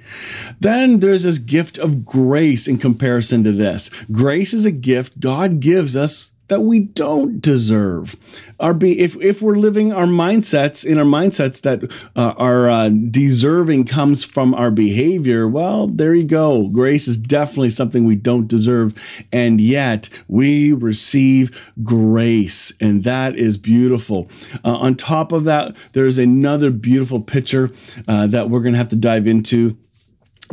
Then 0.60 1.00
there's 1.00 1.24
this 1.24 1.38
gift 1.38 1.78
of 1.78 2.06
grace 2.06 2.68
in 2.68 2.78
comparison 2.78 3.44
to 3.44 3.52
this. 3.52 3.90
Grace 4.12 4.54
is 4.54 4.66
a 4.66 4.72
gift 4.72 5.20
God 5.20 5.60
gives 5.60 5.96
us 5.96 6.32
that 6.52 6.62
we 6.64 6.82
don't 6.82 7.40
deserve. 7.40 8.18
Our 8.60 8.74
be 8.74 9.00
if 9.00 9.16
if 9.22 9.42
we're 9.42 9.56
living 9.56 9.94
our 9.94 10.06
mindsets 10.06 10.86
in 10.86 10.98
our 11.00 11.06
mindsets 11.06 11.62
that 11.62 11.90
uh, 12.18 12.34
our 12.38 12.70
uh, 12.70 12.90
deserving 12.90 13.86
comes 13.86 14.26
from 14.26 14.54
our 14.54 14.70
behavior, 14.70 15.48
well, 15.48 15.88
there 15.88 16.14
you 16.14 16.26
go. 16.26 16.68
Grace 16.68 17.08
is 17.08 17.16
definitely 17.16 17.70
something 17.70 18.04
we 18.04 18.18
don't 18.18 18.50
deserve, 18.50 18.94
and 19.32 19.62
yet 19.62 20.10
we 20.28 20.74
receive 20.74 21.72
grace, 21.86 22.74
and 22.82 23.06
that 23.06 23.38
is 23.38 23.56
beautiful. 23.58 24.30
Uh, 24.66 24.76
on 24.76 24.96
top 24.96 25.32
of 25.32 25.46
that, 25.46 25.78
there 25.94 26.06
is 26.06 26.18
another 26.18 26.70
beautiful 26.70 27.22
picture 27.22 27.72
uh, 28.10 28.28
that 28.28 28.50
we're 28.50 28.62
going 28.62 28.74
to 28.74 28.78
have 28.78 28.90
to 28.90 28.98
dive 28.98 29.26
into. 29.26 29.78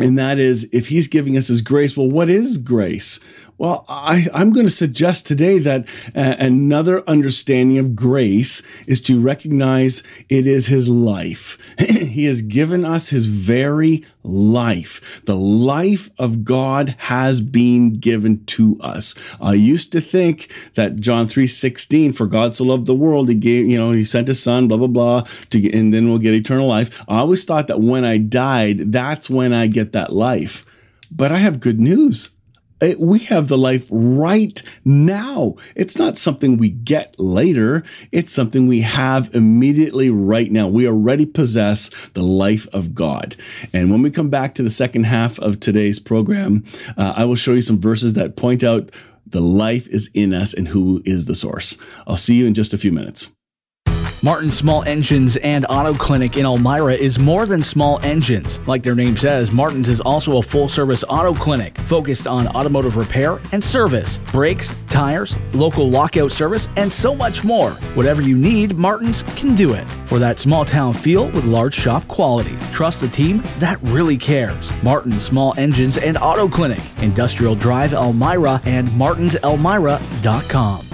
And 0.00 0.16
that 0.16 0.38
is, 0.38 0.68
if 0.72 0.88
he's 0.88 1.08
giving 1.08 1.36
us 1.36 1.48
his 1.48 1.60
grace, 1.60 1.96
well, 1.96 2.08
what 2.08 2.30
is 2.30 2.56
grace? 2.56 3.18
Well, 3.58 3.84
I, 3.88 4.28
am 4.32 4.52
going 4.52 4.66
to 4.66 4.72
suggest 4.72 5.26
today 5.26 5.58
that 5.58 5.88
uh, 6.14 6.36
another 6.38 7.02
understanding 7.08 7.78
of 7.78 7.96
grace 7.96 8.62
is 8.86 9.00
to 9.02 9.20
recognize 9.20 10.04
it 10.28 10.46
is 10.46 10.68
his 10.68 10.88
life. 10.88 11.58
he 11.78 12.26
has 12.26 12.40
given 12.40 12.84
us 12.84 13.10
his 13.10 13.26
very 13.26 14.04
life. 14.22 15.20
The 15.24 15.34
life 15.34 16.08
of 16.20 16.44
God 16.44 16.94
has 16.98 17.40
been 17.40 17.98
given 17.98 18.44
to 18.44 18.78
us. 18.80 19.16
I 19.40 19.54
used 19.54 19.90
to 19.90 20.00
think 20.00 20.52
that 20.74 21.00
John 21.00 21.26
3:16, 21.26 22.14
for 22.14 22.28
God 22.28 22.54
so 22.54 22.62
loved 22.62 22.86
the 22.86 22.94
world, 22.94 23.28
he 23.28 23.34
gave, 23.34 23.66
you 23.66 23.76
know, 23.76 23.90
he 23.90 24.04
sent 24.04 24.28
his 24.28 24.40
son, 24.40 24.68
blah, 24.68 24.76
blah, 24.76 24.86
blah, 24.86 25.24
to 25.50 25.72
and 25.72 25.92
then 25.92 26.08
we'll 26.08 26.18
get 26.18 26.32
eternal 26.32 26.68
life. 26.68 27.02
I 27.08 27.18
always 27.18 27.44
thought 27.44 27.66
that 27.66 27.80
when 27.80 28.04
I 28.04 28.18
died, 28.18 28.92
that's 28.92 29.28
when 29.28 29.52
I 29.52 29.66
get 29.66 29.90
that 29.94 30.12
life. 30.12 30.64
But 31.10 31.32
I 31.32 31.38
have 31.38 31.58
good 31.58 31.80
news. 31.80 32.30
It, 32.80 32.96
uh, 32.96 33.00
we 33.00 33.20
have 33.20 33.48
the 33.48 33.58
life 33.58 33.86
right 33.90 34.62
now. 34.84 35.56
It's 35.74 35.98
not 35.98 36.16
something 36.16 36.56
we 36.56 36.70
get 36.70 37.18
later. 37.18 37.84
It's 38.12 38.32
something 38.32 38.66
we 38.66 38.80
have 38.80 39.34
immediately 39.34 40.10
right 40.10 40.50
now. 40.50 40.68
We 40.68 40.86
already 40.86 41.26
possess 41.26 41.90
the 42.14 42.22
life 42.22 42.66
of 42.72 42.94
God. 42.94 43.36
And 43.72 43.90
when 43.90 44.02
we 44.02 44.10
come 44.10 44.30
back 44.30 44.54
to 44.56 44.62
the 44.62 44.70
second 44.70 45.04
half 45.04 45.38
of 45.38 45.60
today's 45.60 45.98
program, 45.98 46.64
uh, 46.96 47.14
I 47.16 47.24
will 47.24 47.36
show 47.36 47.54
you 47.54 47.62
some 47.62 47.80
verses 47.80 48.14
that 48.14 48.36
point 48.36 48.62
out 48.62 48.90
the 49.26 49.42
life 49.42 49.86
is 49.88 50.10
in 50.14 50.32
us 50.32 50.54
and 50.54 50.68
who 50.68 51.02
is 51.04 51.26
the 51.26 51.34
source. 51.34 51.76
I'll 52.06 52.16
see 52.16 52.36
you 52.36 52.46
in 52.46 52.54
just 52.54 52.72
a 52.72 52.78
few 52.78 52.92
minutes. 52.92 53.30
Martin 54.20 54.50
Small 54.50 54.82
Engines 54.82 55.36
and 55.38 55.64
Auto 55.68 55.94
Clinic 55.94 56.36
in 56.36 56.44
Elmira 56.44 56.94
is 56.94 57.20
more 57.20 57.46
than 57.46 57.62
small 57.62 58.00
engines. 58.02 58.58
Like 58.66 58.82
their 58.82 58.96
name 58.96 59.16
says, 59.16 59.52
Martin's 59.52 59.88
is 59.88 60.00
also 60.00 60.38
a 60.38 60.42
full 60.42 60.68
service 60.68 61.04
auto 61.08 61.32
clinic 61.32 61.78
focused 61.78 62.26
on 62.26 62.48
automotive 62.48 62.96
repair 62.96 63.38
and 63.52 63.62
service, 63.62 64.18
brakes, 64.32 64.74
tires, 64.88 65.36
local 65.52 65.88
lockout 65.88 66.32
service, 66.32 66.66
and 66.76 66.92
so 66.92 67.14
much 67.14 67.44
more. 67.44 67.70
Whatever 67.94 68.20
you 68.20 68.36
need, 68.36 68.76
Martin's 68.76 69.22
can 69.36 69.54
do 69.54 69.74
it. 69.74 69.88
For 70.06 70.18
that 70.18 70.40
small 70.40 70.64
town 70.64 70.94
feel 70.94 71.26
with 71.26 71.44
large 71.44 71.74
shop 71.74 72.08
quality. 72.08 72.56
Trust 72.72 73.04
a 73.04 73.08
team 73.08 73.40
that 73.58 73.80
really 73.82 74.16
cares. 74.16 74.72
Martin 74.82 75.20
Small 75.20 75.54
Engines 75.58 75.96
and 75.96 76.18
Auto 76.18 76.48
Clinic, 76.48 76.80
Industrial 77.02 77.54
Drive 77.54 77.92
Elmira 77.92 78.60
and 78.64 78.88
martinselmira.com. 78.88 80.87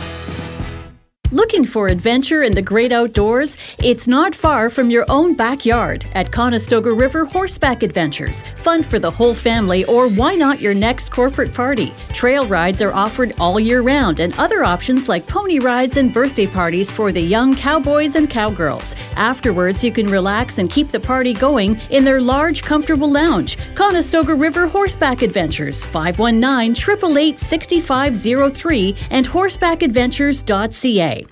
Looking 1.34 1.64
for 1.64 1.88
adventure 1.88 2.44
in 2.44 2.54
the 2.54 2.62
great 2.62 2.92
outdoors? 2.92 3.58
It's 3.82 4.06
not 4.06 4.36
far 4.36 4.70
from 4.70 4.88
your 4.88 5.04
own 5.08 5.34
backyard 5.34 6.06
at 6.12 6.30
Conestoga 6.30 6.92
River 6.92 7.24
Horseback 7.24 7.82
Adventures. 7.82 8.44
Fun 8.54 8.84
for 8.84 9.00
the 9.00 9.10
whole 9.10 9.34
family, 9.34 9.84
or 9.86 10.06
why 10.06 10.36
not 10.36 10.60
your 10.60 10.74
next 10.74 11.10
corporate 11.10 11.52
party? 11.52 11.92
Trail 12.12 12.46
rides 12.46 12.82
are 12.82 12.92
offered 12.92 13.34
all 13.40 13.58
year 13.58 13.82
round, 13.82 14.20
and 14.20 14.32
other 14.38 14.62
options 14.62 15.08
like 15.08 15.26
pony 15.26 15.58
rides 15.58 15.96
and 15.96 16.12
birthday 16.12 16.46
parties 16.46 16.92
for 16.92 17.10
the 17.10 17.20
young 17.20 17.56
cowboys 17.56 18.14
and 18.14 18.30
cowgirls. 18.30 18.94
Afterwards, 19.16 19.82
you 19.82 19.90
can 19.90 20.06
relax 20.06 20.58
and 20.58 20.70
keep 20.70 20.90
the 20.90 21.00
party 21.00 21.32
going 21.32 21.80
in 21.90 22.04
their 22.04 22.20
large, 22.20 22.62
comfortable 22.62 23.10
lounge. 23.10 23.58
Conestoga 23.74 24.36
River 24.36 24.68
Horseback 24.68 25.22
Adventures, 25.22 25.84
519 25.84 26.76
888 26.80 27.40
6503 27.40 28.94
and 29.10 29.28
horsebackadventures.ca. 29.28 31.23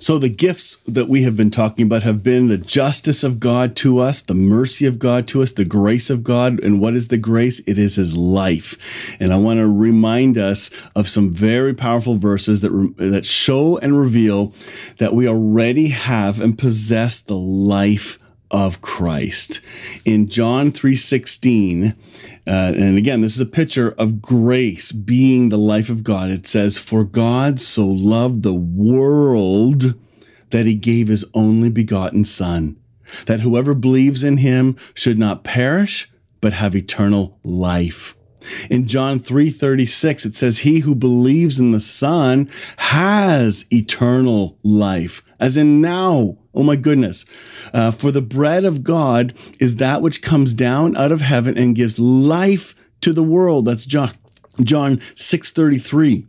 So, 0.00 0.18
the 0.18 0.30
gifts 0.30 0.76
that 0.88 1.10
we 1.10 1.24
have 1.24 1.36
been 1.36 1.50
talking 1.50 1.84
about 1.84 2.04
have 2.04 2.22
been 2.22 2.48
the 2.48 2.56
justice 2.56 3.22
of 3.22 3.38
God 3.38 3.76
to 3.76 3.98
us, 3.98 4.22
the 4.22 4.32
mercy 4.32 4.86
of 4.86 4.98
God 4.98 5.28
to 5.28 5.42
us, 5.42 5.52
the 5.52 5.66
grace 5.66 6.08
of 6.08 6.24
God. 6.24 6.58
And 6.60 6.80
what 6.80 6.94
is 6.94 7.08
the 7.08 7.18
grace? 7.18 7.60
It 7.66 7.78
is 7.78 7.96
His 7.96 8.16
life. 8.16 8.78
And 9.20 9.30
I 9.30 9.36
want 9.36 9.58
to 9.58 9.66
remind 9.66 10.38
us 10.38 10.70
of 10.96 11.06
some 11.06 11.30
very 11.30 11.74
powerful 11.74 12.16
verses 12.16 12.62
that, 12.62 12.94
that 12.96 13.26
show 13.26 13.76
and 13.76 13.98
reveal 13.98 14.54
that 14.96 15.12
we 15.12 15.28
already 15.28 15.88
have 15.88 16.40
and 16.40 16.58
possess 16.58 17.20
the 17.20 17.36
life 17.36 18.18
of 18.50 18.80
Christ. 18.80 19.60
In 20.04 20.28
John 20.28 20.72
3:16, 20.72 21.94
uh, 22.46 22.50
and 22.76 22.98
again, 22.98 23.20
this 23.20 23.34
is 23.34 23.40
a 23.40 23.46
picture 23.46 23.90
of 23.92 24.20
grace 24.20 24.92
being 24.92 25.48
the 25.48 25.58
life 25.58 25.88
of 25.88 26.02
God. 26.02 26.30
It 26.30 26.46
says, 26.46 26.78
"For 26.78 27.04
God 27.04 27.60
so 27.60 27.86
loved 27.88 28.42
the 28.42 28.54
world 28.54 29.94
that 30.50 30.66
he 30.66 30.74
gave 30.74 31.08
his 31.08 31.24
only 31.32 31.70
begotten 31.70 32.24
son, 32.24 32.76
that 33.26 33.40
whoever 33.40 33.74
believes 33.74 34.24
in 34.24 34.38
him 34.38 34.76
should 34.94 35.18
not 35.18 35.44
perish, 35.44 36.08
but 36.40 36.54
have 36.54 36.74
eternal 36.74 37.38
life." 37.44 38.16
In 38.70 38.86
John 38.86 39.20
3:36 39.20 40.24
it 40.24 40.34
says 40.34 40.60
he 40.60 40.80
who 40.80 40.94
believes 40.94 41.60
in 41.60 41.72
the 41.72 41.80
son 41.80 42.48
has 42.78 43.66
eternal 43.70 44.56
life 44.62 45.22
as 45.38 45.58
in 45.58 45.82
now 45.82 46.38
Oh 46.52 46.64
my 46.64 46.76
goodness. 46.76 47.24
Uh, 47.72 47.90
for 47.90 48.10
the 48.10 48.22
bread 48.22 48.64
of 48.64 48.82
God 48.82 49.34
is 49.58 49.76
that 49.76 50.02
which 50.02 50.22
comes 50.22 50.54
down 50.54 50.96
out 50.96 51.12
of 51.12 51.20
heaven 51.20 51.56
and 51.56 51.76
gives 51.76 51.98
life 51.98 52.74
to 53.00 53.12
the 53.12 53.22
world. 53.22 53.64
That's 53.64 53.86
John, 53.86 54.12
John 54.62 55.00
633 55.14 56.26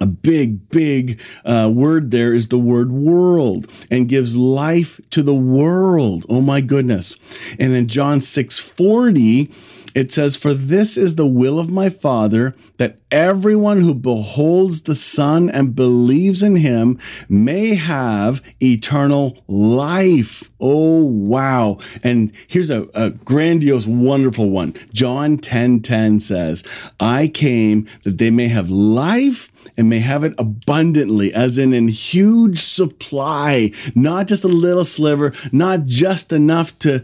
a 0.00 0.06
big, 0.06 0.68
big 0.70 1.20
uh, 1.44 1.70
word 1.72 2.10
there 2.10 2.34
is 2.34 2.48
the 2.48 2.58
word 2.58 2.90
world 2.90 3.70
and 3.90 4.08
gives 4.08 4.36
life 4.36 5.00
to 5.10 5.22
the 5.22 5.34
world. 5.34 6.26
Oh 6.28 6.40
my 6.40 6.60
goodness. 6.60 7.16
And 7.58 7.72
in 7.74 7.86
John 7.86 8.20
6 8.20 8.58
40, 8.58 9.52
it 9.94 10.12
says, 10.12 10.36
For 10.36 10.52
this 10.52 10.96
is 10.96 11.14
the 11.14 11.26
will 11.26 11.58
of 11.58 11.70
my 11.70 11.88
Father, 11.88 12.54
that 12.78 12.98
everyone 13.10 13.80
who 13.80 13.94
beholds 13.94 14.82
the 14.82 14.94
Son 14.94 15.48
and 15.48 15.74
believes 15.74 16.42
in 16.42 16.56
him 16.56 16.98
may 17.28 17.74
have 17.74 18.42
eternal 18.60 19.42
life. 19.46 20.50
Oh, 20.60 21.04
wow. 21.04 21.78
And 22.02 22.32
here's 22.48 22.70
a, 22.70 22.88
a 22.94 23.10
grandiose, 23.10 23.86
wonderful 23.86 24.50
one. 24.50 24.74
John 24.92 25.38
10 25.38 25.80
10 25.80 26.20
says, 26.20 26.64
I 26.98 27.28
came 27.28 27.86
that 28.02 28.18
they 28.18 28.30
may 28.30 28.48
have 28.48 28.70
life 28.70 29.52
and 29.76 29.88
may 29.88 30.00
have 30.00 30.24
it 30.24 30.34
abundantly, 30.38 31.32
as 31.32 31.58
in 31.58 31.72
in 31.72 31.88
huge 31.88 32.58
supply, 32.58 33.70
not 33.94 34.26
just 34.26 34.44
a 34.44 34.48
little 34.48 34.84
sliver, 34.84 35.32
not 35.52 35.84
just 35.84 36.32
enough 36.32 36.78
to, 36.80 37.02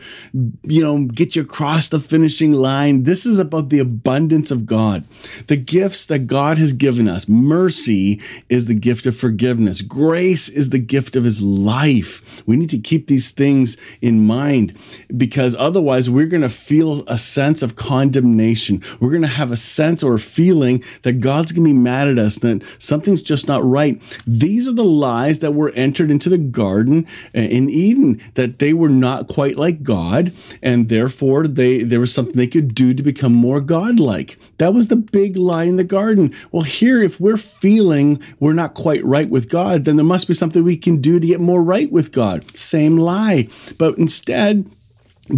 you 0.63 0.83
know, 0.83 1.07
get 1.07 1.37
you 1.37 1.43
across 1.43 1.89
the 1.89 1.99
finishing 1.99 2.53
line. 2.53 3.05
This 3.05 3.27
is 3.27 3.39
about 3.39 3.69
the 3.69 3.79
abundance 3.79 4.51
of 4.51 4.67
God. 4.67 5.05
The 5.47 5.57
gifts 5.57 6.07
that 6.07 6.27
God 6.27 6.59
has 6.59 6.73
given 6.73 7.09
us. 7.09 7.29
Mercy 7.29 8.21
is 8.49 8.67
the 8.67 8.75
gift 8.75 9.07
of 9.07 9.17
forgiveness. 9.17 9.83
Grace 9.83 10.49
is 10.49 10.71
the 10.71 10.79
gift 10.79 11.17
of 11.17 11.25
his 11.25 11.43
life. 11.43 12.43
We 12.47 12.57
need 12.57 12.71
to 12.71 12.79
keep 12.79 13.07
these 13.07 13.31
things 13.31 13.77
in 14.01 14.27
mind 14.27 14.77
because 15.17 15.55
otherwise 15.55 16.09
we're 16.11 16.27
going 16.27 16.43
to 16.43 16.49
feel 16.49 17.05
a 17.07 17.19
sense 17.19 17.63
of 17.63 17.77
condemnation. 17.77 18.83
We're 19.01 19.11
going 19.11 19.23
to 19.23 19.29
have 19.29 19.51
a 19.51 19.57
sense 19.57 20.03
or 20.03 20.15
a 20.15 20.19
feeling 20.19 20.83
that 21.03 21.21
God's 21.21 21.53
going 21.53 21.65
to 21.65 21.73
be 21.73 21.79
mad 21.79 22.09
at 22.09 22.19
us, 22.19 22.39
something's 22.79 23.23
just 23.23 23.49
not 23.49 23.65
right. 23.65 24.03
These 24.27 24.67
are 24.67 24.73
the 24.73 24.85
lies 24.85 25.39
that 25.41 25.55
were 25.55 25.71
entered 25.71 26.11
into 26.11 26.29
the 26.29 26.39
garden 26.39 27.07
in 27.33 27.71
Eden, 27.71 28.21
that 28.35 28.59
they 28.59 28.73
were 28.73 28.89
not 28.89 29.29
quite 29.29 29.57
like 29.57 29.83
God, 29.83 30.33
and 30.63 30.89
therefore 30.89 31.47
they 31.47 31.83
there 31.83 32.01
was 32.01 32.13
something 32.13 32.37
they 32.37 32.47
could 32.47 32.75
do 32.75 32.95
to 32.95 33.03
become 33.03 33.33
more 33.33 33.61
godlike. 33.61 34.39
That 34.59 34.75
was 34.75 34.89
the 34.89 34.97
big 34.97 35.37
lie 35.37 35.65
in 35.65 35.77
the 35.77 35.85
garden. 35.85 36.35
Well, 36.53 36.63
here, 36.63 37.03
if 37.03 37.21
we're 37.21 37.37
feeling 37.37 38.21
we're 38.39 38.53
not 38.53 38.75
quite 38.75 39.05
right 39.05 39.29
with 39.29 39.49
God, 39.49 39.85
then 39.85 39.97
there 39.97 40.05
must 40.05 40.29
be 40.29 40.35
something 40.35 40.63
we 40.63 40.77
can 40.77 41.01
do 41.01 41.21
to 41.21 41.27
get 41.27 41.41
more 41.41 41.63
right 41.63 41.91
with 41.91 42.13
God. 42.13 42.45
Same 42.57 42.97
lie. 42.97 43.49
But 43.79 43.99
instead, 43.99 44.71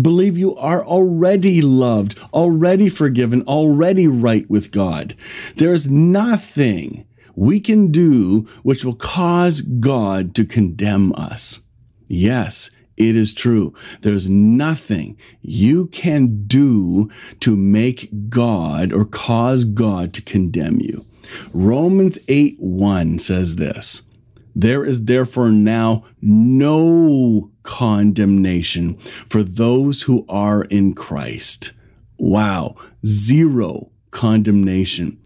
believe 0.00 0.38
you 0.38 0.54
are 0.56 0.84
already 0.84 1.60
loved, 1.60 2.18
already 2.32 2.88
forgiven, 2.88 3.42
already 3.42 4.06
right 4.06 4.48
with 4.48 4.70
God. 4.70 5.14
There's 5.56 5.90
nothing 5.90 7.06
we 7.34 7.60
can 7.60 7.90
do 7.90 8.48
which 8.62 8.84
will 8.84 8.94
cause 8.94 9.60
God 9.60 10.34
to 10.34 10.44
condemn 10.44 11.12
us. 11.14 11.62
Yes, 12.06 12.70
it 12.96 13.16
is 13.16 13.32
true. 13.32 13.74
There's 14.02 14.28
nothing 14.28 15.16
you 15.40 15.86
can 15.86 16.44
do 16.46 17.10
to 17.40 17.56
make 17.56 18.28
God 18.28 18.92
or 18.92 19.04
cause 19.04 19.64
God 19.64 20.12
to 20.14 20.22
condemn 20.22 20.80
you. 20.80 21.06
Romans 21.52 22.18
8 22.28 22.56
1 22.60 23.18
says 23.18 23.56
this 23.56 24.02
There 24.54 24.84
is 24.84 25.04
therefore 25.04 25.50
now 25.50 26.04
no 26.20 27.50
condemnation 27.62 28.96
for 28.96 29.42
those 29.42 30.02
who 30.02 30.24
are 30.28 30.64
in 30.64 30.94
Christ. 30.94 31.72
Wow, 32.18 32.76
zero 33.04 33.90
condemnation. 34.10 35.18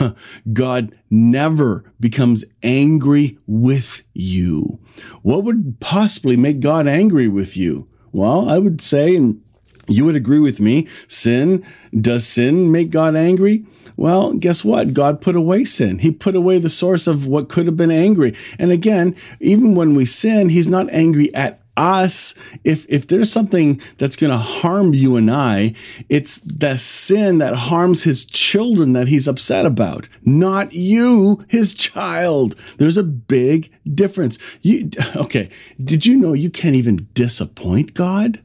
God 0.52 0.94
never 1.10 1.84
becomes 2.00 2.44
angry 2.62 3.38
with 3.46 4.02
you. 4.14 4.80
What 5.22 5.44
would 5.44 5.78
possibly 5.78 6.36
make 6.36 6.60
God 6.60 6.88
angry 6.88 7.28
with 7.28 7.56
you? 7.56 7.88
Well, 8.12 8.48
I 8.48 8.58
would 8.58 8.80
say, 8.80 9.14
and 9.14 9.42
you 9.90 10.04
would 10.04 10.16
agree 10.16 10.38
with 10.38 10.60
me, 10.60 10.86
sin, 11.08 11.64
does 11.98 12.26
sin 12.26 12.70
make 12.70 12.90
God 12.90 13.16
angry? 13.16 13.64
Well, 13.96 14.32
guess 14.34 14.64
what? 14.64 14.94
God 14.94 15.20
put 15.20 15.36
away 15.36 15.64
sin. 15.64 15.98
He 15.98 16.10
put 16.10 16.36
away 16.36 16.58
the 16.58 16.70
source 16.70 17.06
of 17.06 17.26
what 17.26 17.48
could 17.48 17.66
have 17.66 17.76
been 17.76 17.90
angry. 17.90 18.34
And 18.58 18.70
again, 18.70 19.14
even 19.40 19.74
when 19.74 19.94
we 19.94 20.04
sin, 20.04 20.48
He's 20.48 20.68
not 20.68 20.88
angry 20.90 21.34
at 21.34 21.60
us 21.76 22.34
if 22.62 22.84
if 22.88 23.06
there's 23.06 23.32
something 23.32 23.80
that's 23.96 24.16
going 24.16 24.30
to 24.30 24.36
harm 24.36 24.92
you 24.92 25.16
and 25.16 25.30
I 25.30 25.72
it's 26.08 26.38
the 26.40 26.76
sin 26.76 27.38
that 27.38 27.54
harms 27.54 28.02
his 28.02 28.26
children 28.26 28.92
that 28.92 29.08
he's 29.08 29.28
upset 29.28 29.64
about 29.64 30.08
not 30.22 30.74
you 30.74 31.42
his 31.48 31.72
child 31.72 32.54
there's 32.76 32.98
a 32.98 33.04
big 33.04 33.70
difference 33.94 34.36
you 34.60 34.90
okay 35.16 35.48
did 35.82 36.04
you 36.04 36.18
know 36.18 36.32
you 36.32 36.50
can't 36.50 36.76
even 36.76 37.08
disappoint 37.14 37.94
God 37.94 38.40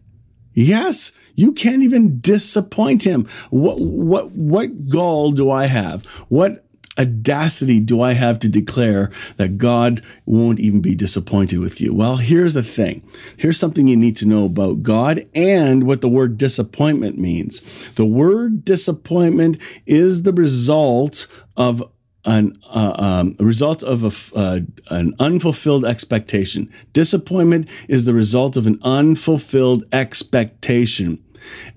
Yes, 0.56 1.12
you 1.36 1.52
can't 1.54 1.84
even 1.84 2.20
disappoint 2.20 3.04
him. 3.04 3.28
What 3.50 3.80
what 3.80 4.32
what 4.32 4.90
gall 4.90 5.32
do 5.32 5.52
I 5.52 5.68
have? 5.68 6.06
What 6.30 6.66
audacity 6.98 7.80
do 7.80 8.02
I 8.02 8.14
have 8.14 8.40
to 8.40 8.50
declare 8.50 9.12
that 9.38 9.58
God 9.58 10.02
won't 10.26 10.60
even 10.60 10.82
be 10.82 10.96
disappointed 10.96 11.60
with 11.60 11.82
you? 11.82 11.94
Well, 11.94 12.18
here's 12.18 12.54
the 12.54 12.64
thing. 12.64 13.04
Here's 13.38 13.60
something 13.60 13.88
you 13.88 13.98
need 13.98 14.18
to 14.18 14.28
know 14.28 14.46
about 14.46 14.84
God 14.84 15.28
and 15.36 15.86
what 15.86 16.02
the 16.02 16.10
word 16.10 16.38
disappointment 16.38 17.18
means. 17.18 17.60
The 17.96 18.06
word 18.06 18.64
disappointment 18.64 19.58
is 19.86 20.24
the 20.24 20.34
result 20.34 21.28
of 21.58 21.84
an 22.26 22.58
uh, 22.68 22.96
um, 22.98 23.36
result 23.40 23.84
of 23.84 24.04
a, 24.04 24.38
uh, 24.38 24.60
an 24.90 25.14
unfulfilled 25.20 25.86
expectation. 25.86 26.72
Disappointment 26.92 27.70
is 27.88 28.06
the 28.06 28.14
result 28.14 28.58
of 28.58 28.66
an 28.66 28.80
unfulfilled 28.82 29.84
expectation. 29.92 31.24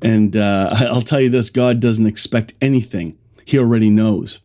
And 0.02 0.36
uh, 0.36 0.70
I'll 0.92 1.02
tell 1.02 1.20
you 1.20 1.30
this 1.30 1.50
God 1.50 1.80
doesn't 1.80 2.06
expect 2.06 2.54
anything, 2.60 3.18
He 3.44 3.58
already 3.58 3.90
knows. 3.90 4.40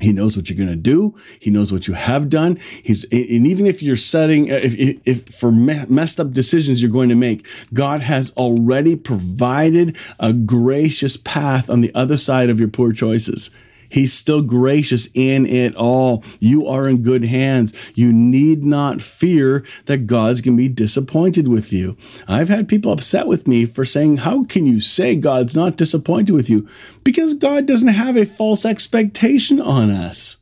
He 0.00 0.12
knows 0.12 0.36
what 0.36 0.48
you're 0.48 0.56
going 0.56 0.68
to 0.68 0.76
do. 0.76 1.16
He 1.40 1.50
knows 1.50 1.72
what 1.72 1.88
you 1.88 1.94
have 1.94 2.28
done. 2.28 2.60
He's 2.84 3.02
and 3.04 3.46
even 3.46 3.66
if 3.66 3.82
you're 3.82 3.96
setting 3.96 4.46
if, 4.46 4.74
if, 4.74 5.00
if, 5.04 5.34
for 5.34 5.50
messed 5.50 6.20
up 6.20 6.32
decisions 6.32 6.80
you're 6.80 6.90
going 6.90 7.08
to 7.08 7.16
make, 7.16 7.44
God 7.74 8.02
has 8.02 8.30
already 8.36 8.94
provided 8.94 9.96
a 10.20 10.32
gracious 10.32 11.16
path 11.16 11.68
on 11.68 11.80
the 11.80 11.92
other 11.96 12.16
side 12.16 12.48
of 12.48 12.60
your 12.60 12.68
poor 12.68 12.92
choices. 12.92 13.50
He's 13.88 14.12
still 14.12 14.42
gracious 14.42 15.08
in 15.14 15.46
it 15.46 15.74
all. 15.74 16.24
You 16.40 16.66
are 16.66 16.88
in 16.88 17.02
good 17.02 17.24
hands. 17.24 17.74
You 17.94 18.12
need 18.12 18.64
not 18.64 19.00
fear 19.00 19.64
that 19.86 20.06
God's 20.06 20.40
going 20.40 20.56
to 20.56 20.62
be 20.62 20.68
disappointed 20.68 21.48
with 21.48 21.72
you. 21.72 21.96
I've 22.26 22.48
had 22.48 22.68
people 22.68 22.92
upset 22.92 23.26
with 23.26 23.48
me 23.48 23.64
for 23.66 23.84
saying, 23.84 24.18
How 24.18 24.44
can 24.44 24.66
you 24.66 24.80
say 24.80 25.16
God's 25.16 25.56
not 25.56 25.76
disappointed 25.76 26.32
with 26.32 26.50
you? 26.50 26.68
Because 27.04 27.34
God 27.34 27.66
doesn't 27.66 27.88
have 27.88 28.16
a 28.16 28.26
false 28.26 28.64
expectation 28.64 29.60
on 29.60 29.90
us. 29.90 30.38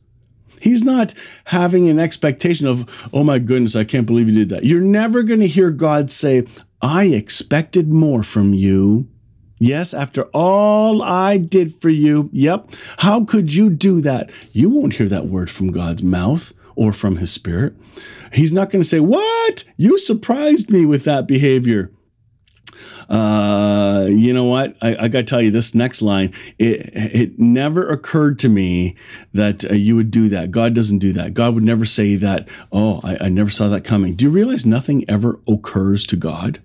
He's 0.60 0.82
not 0.82 1.14
having 1.44 1.88
an 1.88 1.98
expectation 1.98 2.66
of, 2.66 3.08
oh 3.12 3.22
my 3.22 3.38
goodness, 3.38 3.76
I 3.76 3.84
can't 3.84 4.06
believe 4.06 4.28
you 4.28 4.34
did 4.34 4.48
that. 4.48 4.64
You're 4.64 4.80
never 4.80 5.22
going 5.22 5.40
to 5.40 5.46
hear 5.46 5.70
God 5.70 6.10
say, 6.10 6.46
I 6.80 7.06
expected 7.06 7.88
more 7.88 8.22
from 8.22 8.54
you. 8.54 9.08
Yes, 9.58 9.94
after 9.94 10.24
all 10.34 11.02
I 11.02 11.38
did 11.38 11.74
for 11.74 11.88
you. 11.88 12.28
Yep. 12.32 12.74
How 12.98 13.24
could 13.24 13.54
you 13.54 13.70
do 13.70 14.00
that? 14.02 14.30
You 14.52 14.68
won't 14.68 14.94
hear 14.94 15.08
that 15.08 15.26
word 15.26 15.50
from 15.50 15.72
God's 15.72 16.02
mouth. 16.02 16.52
or 16.78 16.92
from 16.92 17.16
his 17.16 17.32
spirit. 17.32 17.74
He's 18.34 18.52
not 18.52 18.68
going 18.68 18.82
to 18.82 18.88
say, 18.88 19.00
What? 19.00 19.64
You 19.78 19.98
surprised 19.98 20.70
me 20.70 20.84
with 20.84 21.04
that 21.04 21.26
behavior. 21.26 21.90
Uh, 23.08 24.06
you 24.10 24.34
know 24.34 24.44
what? 24.44 24.76
I, 24.82 24.96
I 25.04 25.08
got 25.08 25.20
to 25.20 25.24
tell 25.24 25.40
you 25.40 25.50
this 25.50 25.74
next 25.74 26.02
line. 26.02 26.34
It, 26.58 26.90
it 26.92 27.38
never 27.38 27.88
occurred 27.88 28.38
to 28.40 28.48
me 28.48 28.96
that 29.32 29.64
uh, 29.70 29.74
you 29.74 29.96
would 29.96 30.10
do 30.10 30.28
that. 30.30 30.50
God 30.50 30.74
doesn't 30.74 30.98
do 30.98 31.12
that. 31.14 31.32
God 31.32 31.54
would 31.54 31.64
never 31.64 31.86
say 31.86 32.16
that. 32.16 32.48
Oh, 32.72 33.00
I, 33.02 33.16
I 33.22 33.28
never 33.28 33.48
saw 33.50 33.68
that 33.68 33.84
coming. 33.84 34.14
Do 34.14 34.24
you 34.24 34.30
realize 34.30 34.66
nothing 34.66 35.08
ever 35.08 35.40
occurs 35.48 36.04
to 36.06 36.16
God? 36.16 36.60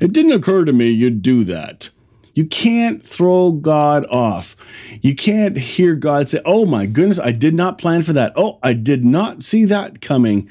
It 0.00 0.12
didn't 0.12 0.32
occur 0.32 0.64
to 0.64 0.72
me 0.72 0.90
you'd 0.90 1.22
do 1.22 1.44
that. 1.44 1.90
You 2.34 2.46
can't 2.46 3.06
throw 3.06 3.52
God 3.52 4.06
off. 4.10 4.56
You 5.00 5.14
can't 5.14 5.56
hear 5.56 5.94
God 5.94 6.28
say, 6.28 6.40
Oh 6.44 6.64
my 6.64 6.86
goodness, 6.86 7.20
I 7.20 7.32
did 7.32 7.54
not 7.54 7.78
plan 7.78 8.02
for 8.02 8.12
that. 8.12 8.32
Oh, 8.36 8.58
I 8.62 8.72
did 8.72 9.04
not 9.04 9.42
see 9.42 9.64
that 9.66 10.00
coming. 10.00 10.50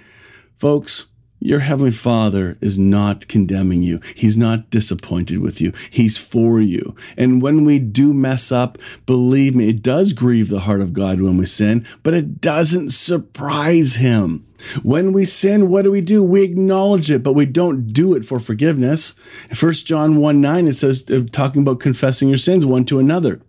Folks, 0.58 1.08
your 1.44 1.60
Heavenly 1.60 1.92
Father 1.92 2.56
is 2.62 2.78
not 2.78 3.28
condemning 3.28 3.82
you. 3.82 4.00
He's 4.16 4.38
not 4.38 4.70
disappointed 4.70 5.40
with 5.40 5.60
you. 5.60 5.74
He's 5.90 6.16
for 6.16 6.62
you. 6.62 6.96
And 7.18 7.42
when 7.42 7.66
we 7.66 7.80
do 7.80 8.14
mess 8.14 8.52
up, 8.52 8.78
believe 9.08 9.56
me, 9.56 9.68
it 9.68 9.82
does 9.82 10.14
grieve 10.14 10.50
the 10.50 10.62
heart 10.62 10.82
of 10.82 10.94
God 10.94 11.20
when 11.20 11.38
we 11.38 11.46
sin, 11.46 11.84
but 12.04 12.14
it 12.14 12.42
doesn't 12.42 12.92
surprise 12.92 13.96
Him. 13.96 14.46
When 14.84 15.14
we 15.14 15.26
sin, 15.26 15.70
what 15.70 15.82
do 15.82 15.92
we 15.92 16.02
do? 16.02 16.24
We 16.24 16.44
acknowledge 16.44 17.10
it, 17.10 17.24
but 17.24 17.34
we 17.34 17.48
don't 17.48 17.92
do 17.92 18.14
it 18.14 18.24
for 18.24 18.40
forgiveness. 18.40 19.16
First 19.52 19.88
John 19.88 20.18
1 20.18 20.40
9, 20.40 20.68
it 20.68 20.76
says, 20.76 21.10
uh, 21.10 21.22
talking 21.32 21.64
about 21.64 21.80
confessing 21.80 22.30
your 22.30 22.38
sins 22.38 22.68
one 22.68 22.86
to 22.86 23.00
another. 23.00 23.42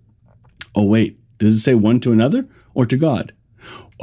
Oh, 0.74 0.84
wait, 0.84 1.18
does 1.36 1.56
it 1.56 1.60
say 1.60 1.74
one 1.74 2.00
to 2.00 2.12
another 2.12 2.48
or 2.72 2.86
to 2.86 2.96
God? 2.96 3.34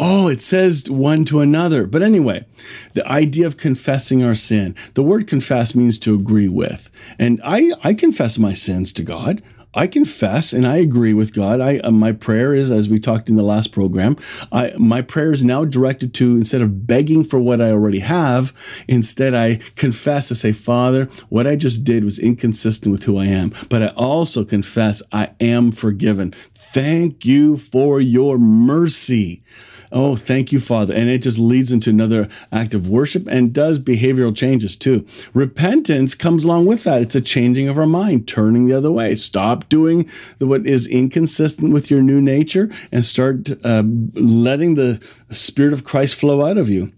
Oh, 0.02 0.30
it 0.30 0.42
says 0.42 0.90
one 0.90 1.26
to 1.26 1.42
another. 1.42 1.86
But 1.86 2.02
anyway, 2.02 2.46
the 2.94 3.06
idea 3.06 3.46
of 3.46 3.58
confessing 3.58 4.24
our 4.24 4.34
sin, 4.34 4.74
the 4.94 5.04
word 5.04 5.28
confess 5.28 5.76
means 5.76 6.00
to 6.00 6.16
agree 6.16 6.48
with. 6.48 6.90
And 7.20 7.42
I, 7.44 7.74
I 7.84 7.94
confess 7.94 8.40
my 8.40 8.54
sins 8.54 8.94
to 8.94 9.04
God. 9.04 9.44
I 9.74 9.88
confess 9.88 10.54
and 10.54 10.66
I 10.66 10.78
agree 10.78 11.14
with 11.14 11.34
God. 11.34 11.60
I 11.60 11.80
uh, 11.80 11.92
my 11.92 12.14
prayer 12.14 12.54
is, 12.54 12.72
as 12.72 12.90
we 12.90 12.98
talked 12.98 13.30
in 13.30 13.36
the 13.36 13.44
last 13.44 13.72
program, 13.72 14.16
I, 14.52 14.74
my 14.78 15.02
prayer 15.02 15.32
is 15.32 15.44
now 15.44 15.64
directed 15.64 16.14
to 16.16 16.38
instead 16.38 16.62
of 16.62 16.88
begging 16.88 17.24
for 17.24 17.38
what 17.38 17.62
I 17.62 17.70
already 17.70 18.00
have, 18.00 18.52
instead 18.88 19.36
I 19.36 19.58
confess 19.76 20.30
to 20.30 20.36
say, 20.36 20.54
Father, 20.54 21.06
what 21.28 21.46
I 21.46 21.56
just 21.56 21.84
did 21.84 22.04
was 22.04 22.18
inconsistent 22.18 22.92
with 22.92 23.04
who 23.04 23.18
I 23.18 23.26
am. 23.26 23.52
But 23.70 23.84
I 23.84 23.88
also 23.90 24.44
confess 24.44 25.04
I 25.12 25.32
am 25.40 25.72
forgiven. 25.72 26.32
Thank 26.56 27.26
you 27.26 27.58
for 27.58 28.02
your 28.02 28.40
mercy. 28.40 29.44
Oh, 29.92 30.16
thank 30.16 30.52
you, 30.52 30.60
Father. 30.60 30.94
And 30.94 31.10
it 31.10 31.20
just 31.20 31.40
leads 31.40 31.72
into 31.72 31.90
another 31.90 32.30
act 32.52 32.74
of 32.74 32.88
worship 32.88 33.28
and 33.28 33.52
does 33.52 33.80
behavioral 33.80 34.36
changes 34.36 34.76
too. 34.76 35.06
Repentance 35.34 36.14
comes 36.14 36.44
along 36.44 36.68
with 36.68 36.84
that. 36.84 37.02
It's 37.02 37.16
a 37.16 37.22
changing 37.22 37.68
of 37.68 37.78
our 37.78 37.88
mind, 37.88 38.28
turning 38.28 38.68
the 38.68 38.78
other 38.78 38.92
way. 38.92 39.16
Stop 39.16 39.68
doing 39.68 40.10
the, 40.38 40.46
what 40.46 40.68
is 40.68 40.86
inconsistent 40.86 41.74
with 41.74 41.90
your 41.90 42.04
new 42.04 42.22
nature 42.22 42.70
and 42.92 43.04
start 43.04 43.50
uh, 43.66 43.84
letting 44.14 44.76
the 44.76 45.04
Spirit 45.32 45.74
of 45.74 45.84
Christ 45.84 46.16
flow 46.16 46.46
out 46.46 46.58
of 46.58 46.70
you. 46.70 46.92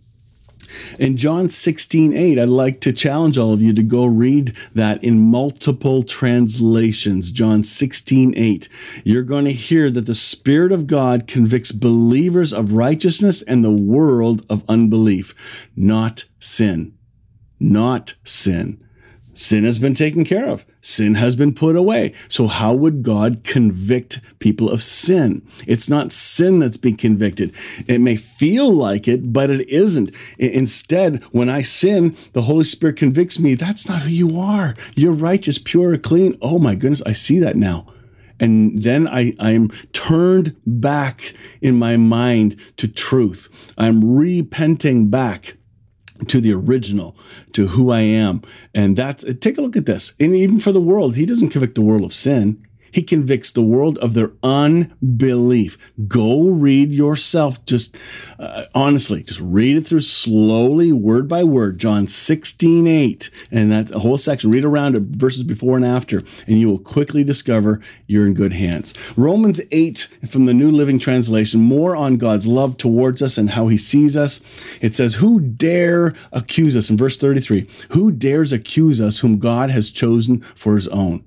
In 0.99 1.17
John 1.17 1.49
16, 1.49 2.13
8, 2.15 2.39
I'd 2.39 2.49
like 2.49 2.81
to 2.81 2.93
challenge 2.93 3.37
all 3.37 3.53
of 3.53 3.61
you 3.61 3.73
to 3.73 3.83
go 3.83 4.05
read 4.05 4.55
that 4.73 5.03
in 5.03 5.19
multiple 5.19 6.03
translations. 6.03 7.31
John 7.31 7.63
16, 7.63 8.33
8. 8.35 8.69
You're 9.03 9.23
going 9.23 9.45
to 9.45 9.51
hear 9.51 9.89
that 9.89 10.05
the 10.05 10.15
Spirit 10.15 10.71
of 10.71 10.87
God 10.87 11.27
convicts 11.27 11.71
believers 11.71 12.53
of 12.53 12.73
righteousness 12.73 13.41
and 13.41 13.63
the 13.63 13.71
world 13.71 14.45
of 14.49 14.63
unbelief, 14.67 15.69
not 15.75 16.25
sin. 16.39 16.93
Not 17.59 18.15
sin. 18.23 18.83
Sin 19.33 19.63
has 19.63 19.79
been 19.79 19.93
taken 19.93 20.25
care 20.25 20.49
of. 20.49 20.65
Sin 20.81 21.15
has 21.15 21.35
been 21.35 21.53
put 21.53 21.75
away. 21.75 22.13
So, 22.27 22.47
how 22.47 22.73
would 22.73 23.01
God 23.01 23.43
convict 23.43 24.19
people 24.39 24.69
of 24.69 24.83
sin? 24.83 25.41
It's 25.65 25.89
not 25.89 26.11
sin 26.11 26.59
that's 26.59 26.77
being 26.77 26.97
convicted. 26.97 27.53
It 27.87 28.01
may 28.01 28.17
feel 28.17 28.71
like 28.71 29.07
it, 29.07 29.31
but 29.31 29.49
it 29.49 29.67
isn't. 29.69 30.11
Instead, 30.37 31.23
when 31.31 31.49
I 31.49 31.61
sin, 31.61 32.15
the 32.33 32.43
Holy 32.43 32.65
Spirit 32.65 32.97
convicts 32.97 33.39
me. 33.39 33.55
That's 33.55 33.87
not 33.87 34.01
who 34.01 34.09
you 34.09 34.39
are. 34.39 34.75
You're 34.95 35.13
righteous, 35.13 35.57
pure, 35.57 35.97
clean. 35.97 36.37
Oh 36.41 36.59
my 36.59 36.75
goodness, 36.75 37.01
I 37.05 37.13
see 37.13 37.39
that 37.39 37.55
now. 37.55 37.87
And 38.41 38.81
then 38.81 39.07
I, 39.07 39.35
I'm 39.39 39.69
turned 39.93 40.55
back 40.65 41.33
in 41.61 41.77
my 41.77 41.95
mind 41.95 42.59
to 42.77 42.87
truth. 42.87 43.71
I'm 43.77 44.15
repenting 44.15 45.09
back 45.09 45.57
to 46.27 46.41
the 46.41 46.53
original, 46.53 47.15
to 47.53 47.67
who 47.67 47.91
I 47.91 48.01
am. 48.01 48.41
And 48.73 48.97
that's, 48.97 49.23
take 49.35 49.57
a 49.57 49.61
look 49.61 49.75
at 49.75 49.85
this. 49.85 50.13
And 50.19 50.35
even 50.35 50.59
for 50.59 50.71
the 50.71 50.81
world, 50.81 51.15
he 51.15 51.25
doesn't 51.25 51.49
convict 51.49 51.75
the 51.75 51.81
world 51.81 52.03
of 52.03 52.13
sin. 52.13 52.65
He 52.91 53.03
convicts 53.03 53.51
the 53.51 53.61
world 53.61 53.97
of 53.99 54.13
their 54.13 54.31
unbelief. 54.43 55.77
Go 56.07 56.49
read 56.49 56.91
yourself. 56.91 57.63
Just 57.65 57.97
uh, 58.37 58.65
honestly, 58.75 59.23
just 59.23 59.39
read 59.39 59.77
it 59.77 59.87
through 59.87 60.01
slowly, 60.01 60.91
word 60.91 61.27
by 61.27 61.43
word. 61.43 61.79
John 61.79 62.07
16, 62.07 62.87
8. 62.87 63.29
And 63.51 63.71
that's 63.71 63.91
a 63.91 63.99
whole 63.99 64.17
section. 64.17 64.51
Read 64.51 64.65
around 64.65 64.95
it, 64.95 65.03
verses 65.03 65.43
before 65.43 65.75
and 65.75 65.85
after, 65.85 66.23
and 66.47 66.59
you 66.59 66.69
will 66.69 66.79
quickly 66.79 67.23
discover 67.23 67.81
you're 68.07 68.27
in 68.27 68.33
good 68.33 68.53
hands. 68.53 68.93
Romans 69.17 69.61
8 69.71 70.07
from 70.29 70.45
the 70.45 70.53
New 70.53 70.71
Living 70.71 70.99
Translation, 70.99 71.61
more 71.61 71.95
on 71.95 72.17
God's 72.17 72.47
love 72.47 72.77
towards 72.77 73.21
us 73.21 73.37
and 73.37 73.51
how 73.51 73.67
he 73.67 73.77
sees 73.77 74.17
us. 74.17 74.41
It 74.81 74.95
says, 74.95 75.15
Who 75.15 75.39
dare 75.39 76.13
accuse 76.31 76.75
us? 76.75 76.89
In 76.89 76.97
verse 76.97 77.17
33, 77.17 77.67
who 77.91 78.11
dares 78.11 78.51
accuse 78.51 78.99
us 78.99 79.19
whom 79.19 79.39
God 79.39 79.71
has 79.71 79.89
chosen 79.89 80.41
for 80.41 80.75
his 80.75 80.87
own? 80.89 81.23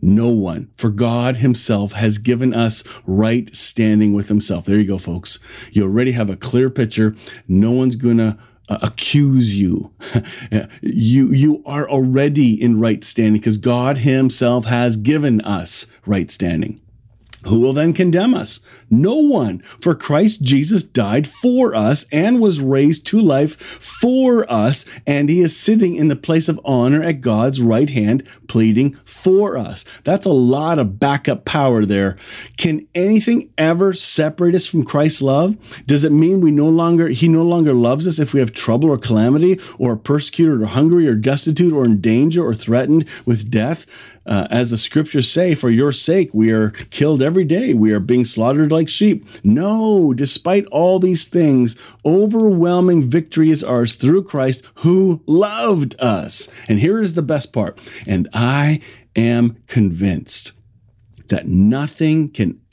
No 0.00 0.28
one, 0.28 0.70
for 0.74 0.90
God 0.90 1.38
Himself 1.38 1.92
has 1.92 2.18
given 2.18 2.54
us 2.54 2.84
right 3.06 3.54
standing 3.54 4.14
with 4.14 4.28
Himself. 4.28 4.66
There 4.66 4.78
you 4.78 4.86
go, 4.86 4.98
folks. 4.98 5.38
You 5.72 5.84
already 5.84 6.12
have 6.12 6.30
a 6.30 6.36
clear 6.36 6.70
picture. 6.70 7.14
No 7.48 7.72
one's 7.72 7.96
going 7.96 8.18
to 8.18 8.38
uh, 8.68 8.78
accuse 8.82 9.58
you. 9.58 9.92
you 10.82 11.32
you 11.32 11.62
are 11.66 11.88
already 11.88 12.60
in 12.60 12.80
right 12.80 13.04
standing 13.04 13.40
because 13.40 13.58
God 13.58 13.98
himself 13.98 14.64
has 14.64 14.96
given 14.96 15.40
us 15.42 15.86
right 16.04 16.30
standing. 16.30 16.80
Who 17.46 17.60
will 17.60 17.72
then 17.72 17.92
condemn 17.92 18.34
us? 18.34 18.60
No 18.90 19.14
one. 19.14 19.60
For 19.80 19.94
Christ 19.94 20.42
Jesus 20.42 20.82
died 20.82 21.26
for 21.26 21.74
us 21.74 22.04
and 22.10 22.40
was 22.40 22.60
raised 22.60 23.06
to 23.06 23.20
life 23.20 23.56
for 23.60 24.50
us, 24.50 24.84
and 25.06 25.28
he 25.28 25.40
is 25.40 25.56
sitting 25.56 25.96
in 25.96 26.08
the 26.08 26.16
place 26.16 26.48
of 26.48 26.60
honor 26.64 27.02
at 27.02 27.20
God's 27.20 27.60
right 27.60 27.88
hand, 27.90 28.24
pleading 28.48 28.98
for 29.04 29.56
us. 29.56 29.84
That's 30.04 30.26
a 30.26 30.32
lot 30.32 30.78
of 30.78 30.98
backup 30.98 31.44
power 31.44 31.84
there. 31.84 32.16
Can 32.56 32.86
anything 32.94 33.50
ever 33.56 33.92
separate 33.92 34.54
us 34.54 34.66
from 34.66 34.84
Christ's 34.84 35.22
love? 35.22 35.56
Does 35.86 36.04
it 36.04 36.12
mean 36.12 36.40
we 36.40 36.50
no 36.50 36.68
longer 36.68 37.08
he 37.08 37.28
no 37.28 37.42
longer 37.42 37.72
loves 37.72 38.06
us 38.06 38.18
if 38.18 38.34
we 38.34 38.40
have 38.40 38.52
trouble 38.52 38.90
or 38.90 38.98
calamity, 38.98 39.60
or 39.78 39.92
are 39.92 39.96
persecuted 39.96 40.62
or 40.62 40.66
hungry 40.66 41.06
or 41.06 41.14
destitute 41.14 41.72
or 41.72 41.84
in 41.84 42.00
danger 42.00 42.44
or 42.44 42.54
threatened 42.54 43.08
with 43.24 43.50
death? 43.50 43.86
Uh, 44.26 44.48
as 44.50 44.70
the 44.70 44.76
scriptures 44.76 45.30
say, 45.30 45.54
for 45.54 45.70
your 45.70 45.92
sake, 45.92 46.30
we 46.32 46.50
are 46.50 46.70
killed 46.70 47.22
every 47.22 47.44
day. 47.44 47.72
We 47.74 47.92
are 47.92 48.00
being 48.00 48.24
slaughtered 48.24 48.72
like 48.72 48.88
sheep. 48.88 49.26
No, 49.44 50.12
despite 50.12 50.66
all 50.66 50.98
these 50.98 51.26
things, 51.26 51.76
overwhelming 52.04 53.04
victory 53.04 53.50
is 53.50 53.62
ours 53.62 53.94
through 53.94 54.24
Christ 54.24 54.64
who 54.76 55.22
loved 55.26 55.94
us. 56.00 56.48
And 56.68 56.80
here 56.80 57.00
is 57.00 57.14
the 57.14 57.22
best 57.22 57.52
part. 57.52 57.78
And 58.06 58.28
I 58.34 58.80
am 59.14 59.58
convinced 59.66 60.52
that 61.28 61.46
nothing 61.46 62.28
can 62.28 62.60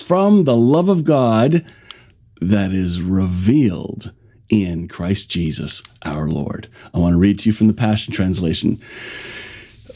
from 0.00 0.44
the 0.44 0.56
love 0.56 0.88
of 0.88 1.04
God 1.04 1.64
that 2.40 2.72
is 2.72 3.02
revealed 3.02 4.12
in 4.50 4.88
Christ 4.88 5.30
Jesus 5.30 5.82
our 6.04 6.28
Lord. 6.28 6.68
I 6.92 6.98
want 6.98 7.14
to 7.14 7.18
read 7.18 7.38
to 7.40 7.48
you 7.48 7.52
from 7.52 7.68
the 7.68 7.74
Passion 7.74 8.12
Translation, 8.12 8.80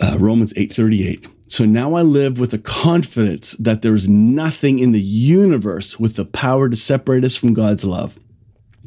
uh, 0.00 0.16
Romans 0.18 0.52
8:38. 0.56 1.26
So 1.46 1.64
now 1.64 1.94
I 1.94 2.02
live 2.02 2.38
with 2.38 2.52
the 2.52 2.58
confidence 2.58 3.52
that 3.52 3.82
there 3.82 3.94
is 3.94 4.08
nothing 4.08 4.78
in 4.78 4.92
the 4.92 5.00
universe 5.00 6.00
with 6.00 6.16
the 6.16 6.24
power 6.24 6.68
to 6.68 6.76
separate 6.76 7.24
us 7.24 7.36
from 7.36 7.52
God's 7.52 7.84
love. 7.84 8.18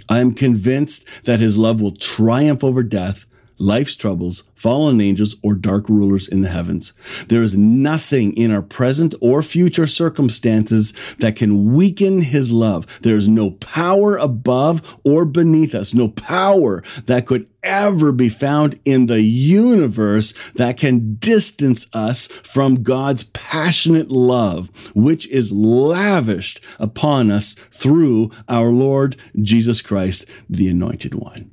I 0.09 0.19
am 0.19 0.33
convinced 0.33 1.07
that 1.25 1.39
his 1.39 1.57
love 1.57 1.81
will 1.81 1.91
triumph 1.91 2.63
over 2.63 2.81
death, 2.81 3.25
life's 3.59 3.95
troubles, 3.95 4.43
fallen 4.55 5.01
angels, 5.01 5.35
or 5.43 5.55
dark 5.55 5.89
rulers 5.89 6.27
in 6.27 6.41
the 6.41 6.49
heavens. 6.49 6.93
There 7.27 7.43
is 7.43 7.55
nothing 7.55 8.33
in 8.33 8.51
our 8.51 8.61
present 8.61 9.15
or 9.21 9.41
future 9.41 9.87
circumstances 9.87 10.93
that 11.19 11.35
can 11.35 11.73
weaken 11.73 12.21
his 12.21 12.51
love. 12.51 13.01
There 13.01 13.15
is 13.15 13.27
no 13.27 13.51
power 13.51 14.17
above 14.17 14.97
or 15.03 15.25
beneath 15.25 15.73
us, 15.75 15.93
no 15.93 16.09
power 16.09 16.83
that 17.05 17.25
could 17.25 17.47
ever 17.63 18.11
be 18.11 18.29
found 18.29 18.79
in 18.85 19.07
the 19.07 19.21
universe 19.21 20.33
that 20.55 20.77
can 20.77 21.15
distance 21.15 21.87
us 21.93 22.27
from 22.27 22.81
God's 22.83 23.23
passionate 23.23 24.09
love, 24.09 24.69
which 24.95 25.27
is 25.27 25.51
lavished 25.51 26.61
upon 26.79 27.29
us 27.29 27.55
through 27.71 28.31
our 28.47 28.69
Lord 28.69 29.17
Jesus 29.41 29.81
Christ, 29.81 30.25
the 30.49 30.69
Anointed 30.69 31.13
One. 31.13 31.51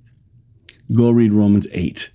Go 0.92 1.10
read 1.10 1.32
Romans 1.32 1.66
8, 1.72 2.10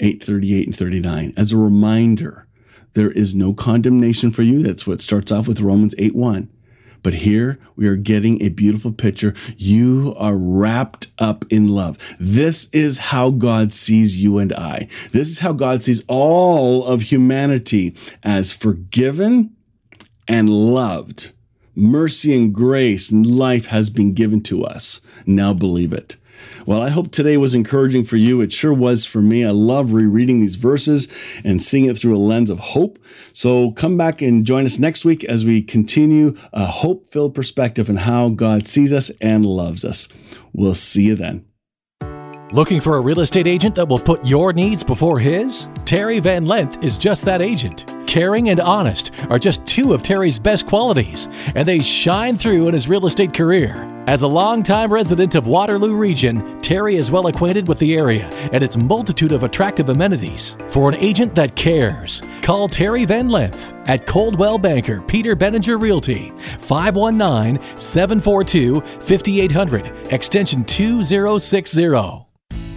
8, 0.00 0.22
38 0.22 0.66
and 0.66 0.76
39 0.76 1.32
as 1.36 1.52
a 1.52 1.56
reminder. 1.56 2.46
There 2.94 3.10
is 3.10 3.34
no 3.34 3.54
condemnation 3.54 4.30
for 4.30 4.42
you. 4.42 4.62
That's 4.62 4.86
what 4.86 5.00
starts 5.00 5.32
off 5.32 5.48
with 5.48 5.60
Romans 5.60 5.94
8, 5.98 6.14
1. 6.14 6.50
But 7.02 7.14
here 7.14 7.58
we 7.74 7.88
are 7.88 7.96
getting 7.96 8.40
a 8.42 8.50
beautiful 8.50 8.92
picture. 8.92 9.34
You 9.56 10.14
are 10.18 10.36
wrapped 10.36 11.08
up 11.18 11.44
in 11.50 11.68
love. 11.68 11.98
This 12.20 12.68
is 12.70 12.98
how 12.98 13.30
God 13.30 13.72
sees 13.72 14.22
you 14.22 14.38
and 14.38 14.52
I. 14.52 14.88
This 15.10 15.28
is 15.28 15.40
how 15.40 15.52
God 15.52 15.82
sees 15.82 16.02
all 16.06 16.84
of 16.84 17.02
humanity 17.02 17.96
as 18.22 18.52
forgiven 18.52 19.56
and 20.28 20.48
loved. 20.48 21.32
Mercy 21.74 22.36
and 22.36 22.54
grace 22.54 23.10
and 23.10 23.26
life 23.26 23.66
has 23.66 23.90
been 23.90 24.12
given 24.12 24.42
to 24.42 24.62
us. 24.64 25.00
Now 25.26 25.54
believe 25.54 25.92
it. 25.92 26.16
Well, 26.66 26.82
I 26.82 26.90
hope 26.90 27.10
today 27.10 27.36
was 27.36 27.54
encouraging 27.54 28.04
for 28.04 28.16
you. 28.16 28.40
It 28.40 28.52
sure 28.52 28.72
was 28.72 29.04
for 29.04 29.20
me. 29.20 29.44
I 29.44 29.50
love 29.50 29.92
rereading 29.92 30.40
these 30.40 30.54
verses 30.54 31.08
and 31.44 31.62
seeing 31.62 31.86
it 31.86 31.98
through 31.98 32.16
a 32.16 32.18
lens 32.18 32.50
of 32.50 32.60
hope. 32.60 32.98
So 33.32 33.72
come 33.72 33.96
back 33.96 34.22
and 34.22 34.44
join 34.44 34.64
us 34.64 34.78
next 34.78 35.04
week 35.04 35.24
as 35.24 35.44
we 35.44 35.62
continue 35.62 36.36
a 36.52 36.66
hope 36.66 37.08
filled 37.08 37.34
perspective 37.34 37.88
on 37.88 37.96
how 37.96 38.28
God 38.30 38.66
sees 38.66 38.92
us 38.92 39.10
and 39.20 39.44
loves 39.44 39.84
us. 39.84 40.08
We'll 40.52 40.74
see 40.74 41.04
you 41.04 41.16
then. 41.16 41.44
Looking 42.52 42.82
for 42.82 42.96
a 42.98 43.02
real 43.02 43.20
estate 43.20 43.46
agent 43.46 43.74
that 43.76 43.88
will 43.88 43.98
put 43.98 44.26
your 44.26 44.52
needs 44.52 44.82
before 44.82 45.18
his? 45.18 45.70
Terry 45.86 46.20
Van 46.20 46.44
Lent 46.44 46.84
is 46.84 46.98
just 46.98 47.24
that 47.24 47.40
agent. 47.40 47.86
Caring 48.06 48.50
and 48.50 48.60
honest 48.60 49.10
are 49.30 49.38
just 49.38 49.64
two 49.64 49.94
of 49.94 50.02
Terry's 50.02 50.38
best 50.38 50.66
qualities, 50.66 51.28
and 51.56 51.66
they 51.66 51.80
shine 51.80 52.36
through 52.36 52.68
in 52.68 52.74
his 52.74 52.88
real 52.88 53.06
estate 53.06 53.32
career. 53.32 53.88
As 54.08 54.22
a 54.22 54.26
longtime 54.26 54.92
resident 54.92 55.36
of 55.36 55.46
Waterloo 55.46 55.94
Region, 55.94 56.60
Terry 56.60 56.96
is 56.96 57.12
well 57.12 57.28
acquainted 57.28 57.68
with 57.68 57.78
the 57.78 57.94
area 57.94 58.28
and 58.52 58.60
its 58.60 58.76
multitude 58.76 59.30
of 59.30 59.44
attractive 59.44 59.90
amenities. 59.90 60.56
For 60.70 60.88
an 60.88 60.96
agent 60.96 61.36
that 61.36 61.54
cares, 61.54 62.20
call 62.42 62.66
Terry 62.66 63.04
Van 63.04 63.28
Lent 63.28 63.72
at 63.86 64.04
Coldwell 64.04 64.58
Banker 64.58 65.00
Peter 65.02 65.36
Benninger 65.36 65.80
Realty, 65.80 66.32
519 66.58 67.62
742 67.78 68.80
5800, 68.80 70.12
extension 70.12 70.64
2060. 70.64 72.26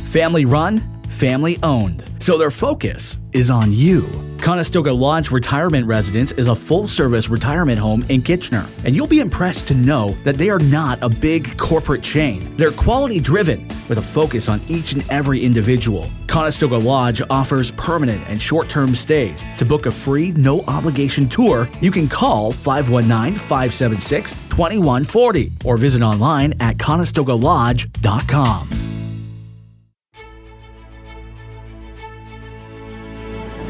Family 0.04 0.46
run, 0.46 0.80
family 1.10 1.58
owned. 1.64 2.08
So 2.20 2.38
their 2.38 2.52
focus 2.52 3.18
is 3.36 3.52
on 3.52 3.72
you. 3.74 4.08
Conestoga 4.42 4.94
Lodge 4.94 5.30
Retirement 5.30 5.86
Residence 5.86 6.32
is 6.34 6.48
a 6.48 6.56
full 6.56 6.88
service 6.88 7.30
retirement 7.30 7.78
home 7.78 8.06
in 8.10 8.22
Kitchener, 8.22 8.66
and 8.86 8.96
you'll 8.96 9.08
be 9.08 9.20
impressed 9.20 9.68
to 9.68 9.76
know 9.76 10.16
that 10.24 10.38
they 10.38 10.50
are 10.50 10.60
not 10.60 11.00
a 11.02 11.10
big 11.10 11.58
corporate 11.58 12.02
chain. 12.02 12.56
They're 12.56 12.72
quality 12.72 13.20
driven 13.20 13.68
with 13.90 13.98
a 13.98 14.02
focus 14.02 14.48
on 14.48 14.62
each 14.70 14.94
and 14.94 15.04
every 15.10 15.42
individual. 15.42 16.10
Conestoga 16.28 16.78
Lodge 16.78 17.22
offers 17.30 17.72
permanent 17.72 18.24
and 18.28 18.42
short 18.42 18.70
term 18.70 18.96
stays. 18.96 19.44
To 19.58 19.66
book 19.66 19.86
a 19.86 19.92
free, 19.92 20.32
no 20.34 20.62
obligation 20.68 21.28
tour, 21.28 21.68
you 21.82 21.92
can 21.92 22.08
call 22.08 22.54
519 22.54 23.36
576 23.36 24.32
2140 24.50 25.52
or 25.66 25.76
visit 25.78 26.02
online 26.02 26.54
at 26.62 26.78
conestogalodge.com. 26.78 28.85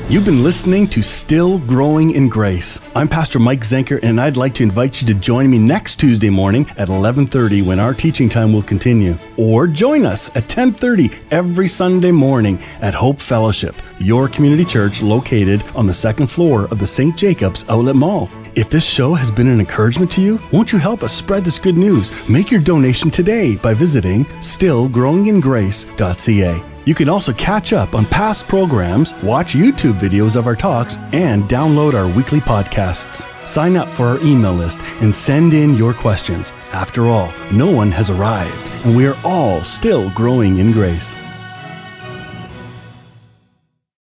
You've 0.07 0.23
been 0.23 0.43
listening 0.43 0.87
to 0.89 1.01
Still 1.01 1.57
Growing 1.57 2.11
in 2.11 2.29
Grace. 2.29 2.79
I'm 2.93 3.07
Pastor 3.07 3.39
Mike 3.39 3.61
Zenker 3.61 3.99
and 4.03 4.21
I'd 4.21 4.37
like 4.37 4.53
to 4.53 4.63
invite 4.63 5.01
you 5.01 5.07
to 5.07 5.15
join 5.15 5.49
me 5.49 5.57
next 5.57 5.95
Tuesday 5.95 6.29
morning 6.29 6.67
at 6.77 6.89
11:30 6.89 7.63
when 7.63 7.79
our 7.79 7.95
teaching 7.95 8.29
time 8.29 8.53
will 8.53 8.61
continue. 8.61 9.17
Or 9.35 9.65
join 9.65 10.05
us 10.05 10.29
at 10.35 10.47
10:30 10.47 11.09
every 11.31 11.67
Sunday 11.67 12.11
morning 12.11 12.59
at 12.81 12.93
Hope 12.93 13.19
Fellowship, 13.19 13.81
your 13.97 14.29
community 14.29 14.63
church 14.63 15.01
located 15.01 15.63
on 15.73 15.87
the 15.87 15.93
second 15.93 16.27
floor 16.27 16.67
of 16.69 16.77
the 16.77 16.85
St. 16.85 17.17
Jacobs 17.17 17.65
Outlet 17.67 17.95
Mall. 17.95 18.29
If 18.55 18.69
this 18.69 18.85
show 18.85 19.13
has 19.13 19.29
been 19.29 19.49
an 19.49 19.59
encouragement 19.59 20.09
to 20.13 20.21
you, 20.21 20.39
won't 20.49 20.71
you 20.71 20.79
help 20.79 21.03
us 21.03 21.11
spread 21.11 21.43
this 21.43 21.59
good 21.59 21.75
news? 21.75 22.13
Make 22.29 22.49
your 22.49 22.61
donation 22.61 23.11
today 23.11 23.57
by 23.57 23.73
visiting 23.73 24.23
stillgrowingingrace.ca. 24.23 26.63
You 26.85 26.95
can 26.95 27.09
also 27.09 27.33
catch 27.33 27.73
up 27.73 27.93
on 27.93 28.05
past 28.05 28.47
programs, 28.47 29.13
watch 29.15 29.55
YouTube 29.55 29.99
videos 29.99 30.37
of 30.37 30.47
our 30.47 30.55
talks, 30.55 30.95
and 31.11 31.43
download 31.45 31.95
our 31.95 32.07
weekly 32.15 32.39
podcasts. 32.39 33.27
Sign 33.45 33.75
up 33.75 33.89
for 33.89 34.05
our 34.05 34.21
email 34.21 34.53
list 34.53 34.81
and 35.01 35.13
send 35.13 35.53
in 35.53 35.75
your 35.75 35.93
questions. 35.93 36.53
After 36.71 37.07
all, 37.07 37.33
no 37.51 37.69
one 37.69 37.91
has 37.91 38.09
arrived, 38.09 38.65
and 38.85 38.95
we 38.95 39.05
are 39.05 39.17
all 39.25 39.65
still 39.65 40.09
growing 40.11 40.59
in 40.59 40.71
grace. 40.71 41.17